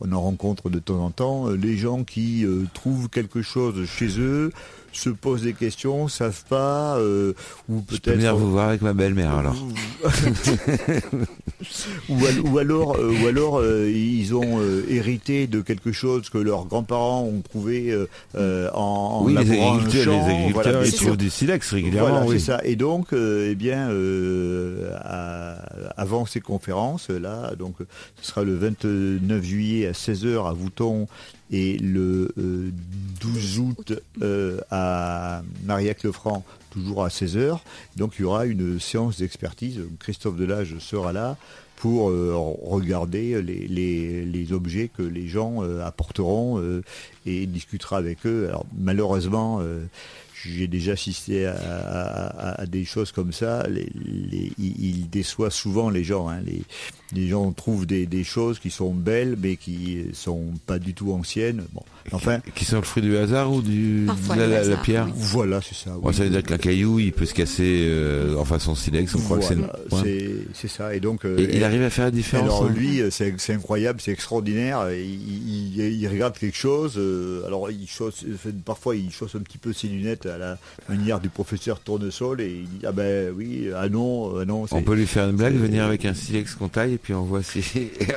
[0.00, 4.18] on en rencontre de temps en temps, les gens qui euh, trouvent quelque chose chez
[4.20, 4.52] eux,
[4.92, 7.32] se posent des questions, savent pas, euh,
[7.68, 9.56] ou Je peux peut-être venir vous voir avec ma belle-mère alors.
[12.08, 16.38] ou, al- ou alors, euh, ou alors euh, ils ont hérité de quelque chose que
[16.38, 17.94] leurs grands-parents ont trouvé
[18.36, 22.26] en, oui, les agriculteurs, champ, les agriculteurs, voilà, ils bien trouvent du silex régulièrement, Voilà,
[22.26, 22.38] oui.
[22.40, 22.60] c'est ça.
[22.64, 23.90] Et donc, eh bien,
[25.04, 25.56] à-
[25.96, 27.76] avant ces conférences, là, donc,
[28.20, 31.06] ce sera le 29 juillet à 16h à Vouton
[31.52, 32.70] et le euh,
[33.20, 33.92] 12 août
[34.22, 37.58] euh, à Marillac-le-Franc, toujours à 16h.
[37.96, 39.80] Donc, il y aura une séance d'expertise.
[40.00, 41.36] Christophe Delage sera là
[41.82, 42.32] pour euh,
[42.62, 46.84] regarder les, les, les objets que les gens euh, apporteront euh,
[47.26, 48.46] et discutera avec eux.
[48.48, 49.80] Alors malheureusement, euh,
[50.44, 53.66] j'ai déjà assisté à, des choses comme ça.
[54.58, 56.28] Il déçoit souvent les gens.
[56.28, 56.40] hein.
[57.12, 61.64] Les, gens trouvent des, choses qui sont belles mais qui sont pas du tout anciennes.
[62.10, 65.12] Enfin, Qui sont le fruit du hasard ou du, Parfois la, pierre oui.
[65.16, 65.94] voilà, c'est ça.
[66.02, 66.12] Oui.
[66.14, 69.38] Ça veut dire qu'un caillou, il peut se casser euh, en façon silex, on croit
[69.38, 70.34] que c'est Ouais.
[70.54, 70.94] c'est ça.
[70.94, 73.34] Et donc, euh, Et il arrive à faire la différence Alors hein lui, euh, c'est
[73.50, 74.86] incroyable, c'est extraordinaire.
[74.92, 76.94] Il, il- il regarde quelque chose.
[76.96, 80.58] euh, alors il chausse, euh, parfois il chausse un petit peu ses lunettes à la
[80.88, 84.64] manière du professeur Tournesol et il dit ah ben oui, ah non, ah non.
[84.70, 87.22] On peut lui faire une blague, venir avec un silex qu'on taille et puis on
[87.24, 87.62] voit si...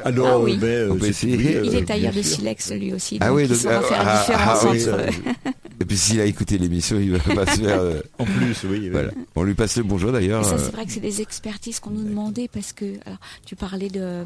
[0.03, 0.53] Alors, Ah oui.
[0.53, 1.37] euh, ben, euh, On peut c'est- essayer.
[1.37, 3.81] oui, euh, Il est tailleur de silex lui aussi, Ah donc oui, il donc, ah,
[3.81, 5.51] faire la ah, différence ah oui, entre...
[5.81, 7.79] Et puis s'il a écouté l'émission, il va pas se faire...
[7.79, 8.79] euh, En plus, oui.
[8.81, 8.89] oui.
[8.89, 9.11] Voilà.
[9.35, 10.45] On lui passe le bonjour d'ailleurs.
[10.45, 13.55] Ça, euh, c'est vrai que c'est des expertises qu'on nous demandait parce que alors, tu
[13.55, 14.23] parlais de,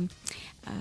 [0.68, 0.72] euh,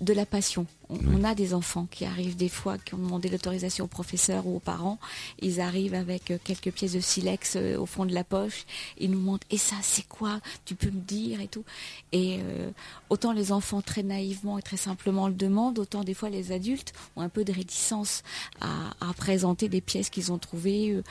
[0.00, 0.66] de la passion.
[0.88, 4.46] On, on a des enfants qui arrivent des fois, qui ont demandé l'autorisation au professeur
[4.46, 4.98] ou aux parents.
[5.40, 8.66] Ils arrivent avec euh, quelques pièces de silex euh, au fond de la poche.
[8.98, 10.40] Ils nous montrent, et ça, c'est quoi?
[10.64, 11.64] Tu peux me dire et tout.
[12.12, 12.70] Et euh,
[13.10, 16.92] autant les enfants très naïvement et très simplement le demandent, autant des fois les adultes
[17.16, 18.22] ont un peu de réticence
[18.60, 21.02] à, à présenter des pièces qu'ils ont trouvées.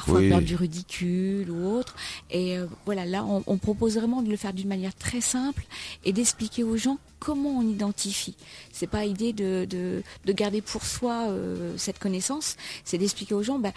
[0.00, 0.30] Parfois Oui.
[0.30, 1.94] peur du ridicule ou autre.
[2.30, 5.64] Et euh, voilà, là, on, on propose vraiment de le faire d'une manière très simple
[6.04, 8.36] et d'expliquer aux gens comment on identifie.
[8.72, 13.42] C'est pas idée de, de, de garder pour soi euh, cette connaissance, c'est d'expliquer aux
[13.42, 13.72] gens bah,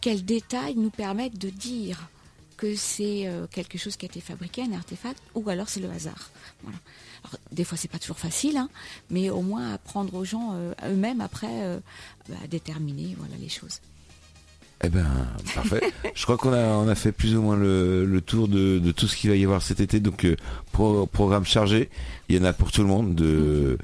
[0.00, 2.08] quels détails nous permettent de dire
[2.56, 5.88] que c'est euh, quelque chose qui a été fabriqué, un artefact, ou alors c'est le
[5.90, 6.30] hasard.
[6.62, 6.78] Voilà.
[7.24, 8.68] Alors, des fois, c'est pas toujours facile, hein,
[9.08, 11.78] mais au moins apprendre aux gens euh, eux-mêmes après euh,
[12.28, 13.80] bah, à déterminer voilà les choses.
[14.82, 15.06] Eh ben,
[15.54, 15.82] parfait.
[16.14, 18.92] Je crois qu'on a, on a fait plus ou moins le, le tour de, de
[18.92, 20.00] tout ce qu'il va y avoir cet été.
[20.00, 20.36] Donc, euh,
[20.72, 21.90] pro- programme chargé.
[22.28, 23.76] Il y en a pour tout le monde de,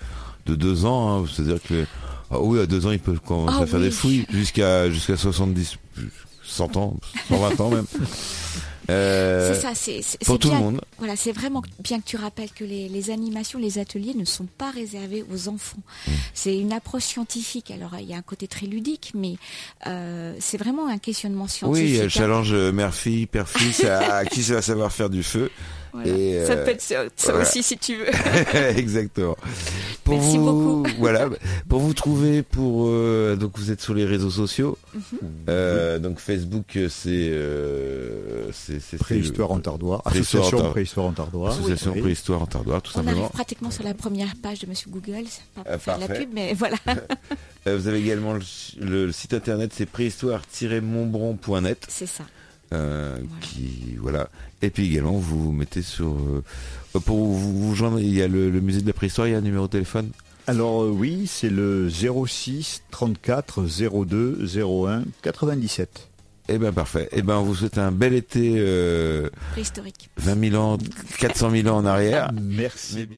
[0.47, 1.23] de deux ans.
[1.23, 1.27] hein.
[1.31, 1.85] C'est-à-dire que
[2.31, 3.85] Ah oui, à deux ans, il peut commencer Ah à faire oui.
[3.87, 5.77] des fouilles jusqu'à jusqu'à 70,
[6.43, 6.97] 100 ans,
[7.29, 7.85] 120 ans même.
[8.91, 10.81] Euh, c'est ça, c'est c'est- pour tout le monde.
[10.99, 14.47] Voilà, c'est vraiment bien que tu rappelles que les, les animations, les ateliers ne sont
[14.59, 15.79] pas réservés aux enfants.
[16.07, 16.11] Mmh.
[16.35, 17.71] C'est une approche scientifique.
[17.71, 19.37] Alors il y a un côté très ludique, mais
[19.87, 21.85] euh, c'est vraiment un questionnement scientifique.
[21.85, 22.11] Oui, il y a le hein.
[22.11, 25.51] challenge euh, mère-fille, père-fils, à, à qui ça va savoir faire du feu.
[25.97, 26.11] Voilà.
[26.19, 27.47] Et, ça euh, peut être ça, ça voilà.
[27.49, 28.07] aussi si tu veux.
[28.77, 29.37] Exactement.
[30.05, 30.87] Pour Merci vous, beaucoup.
[30.99, 31.29] Voilà,
[31.69, 34.77] pour vous trouver, pour euh, donc vous êtes sur les réseaux sociaux.
[34.95, 35.01] Mhm.
[35.49, 41.53] Euh, donc Facebook, c'est euh, c'est c'est- Préhistoire en en Association Préhistoire en Tardoire.
[41.53, 42.01] Association Oui.
[42.03, 43.29] Préhistoire en Tardoire, tout On arrive simplement.
[43.31, 45.25] pratiquement sur la première page de Monsieur Google.
[45.29, 46.77] C'est pas pour Ah, faire de la pub, mais voilà.
[47.69, 48.43] Euh, vous avez également le,
[48.79, 51.85] le site internet, c'est préhistoire-montbron.net.
[51.89, 52.23] c'est ça.
[52.73, 53.41] Euh, Voilà.
[53.41, 54.29] qui voilà
[54.61, 56.43] et puis également vous vous mettez sur euh,
[57.05, 59.35] pour vous, vous joindre il y a le, le musée de la préhistoire il y
[59.35, 60.11] a un numéro de téléphone
[60.49, 63.63] Alors euh, oui, c'est le 06 34
[64.05, 66.09] 02 01 97.
[66.49, 70.11] eh ben parfait eh ben on vous souhaite un bel été euh, Préhistorique.
[70.17, 70.79] 20 000 ans
[71.19, 72.97] 400 000 ans en arrière Merci.
[72.97, 73.09] Mais-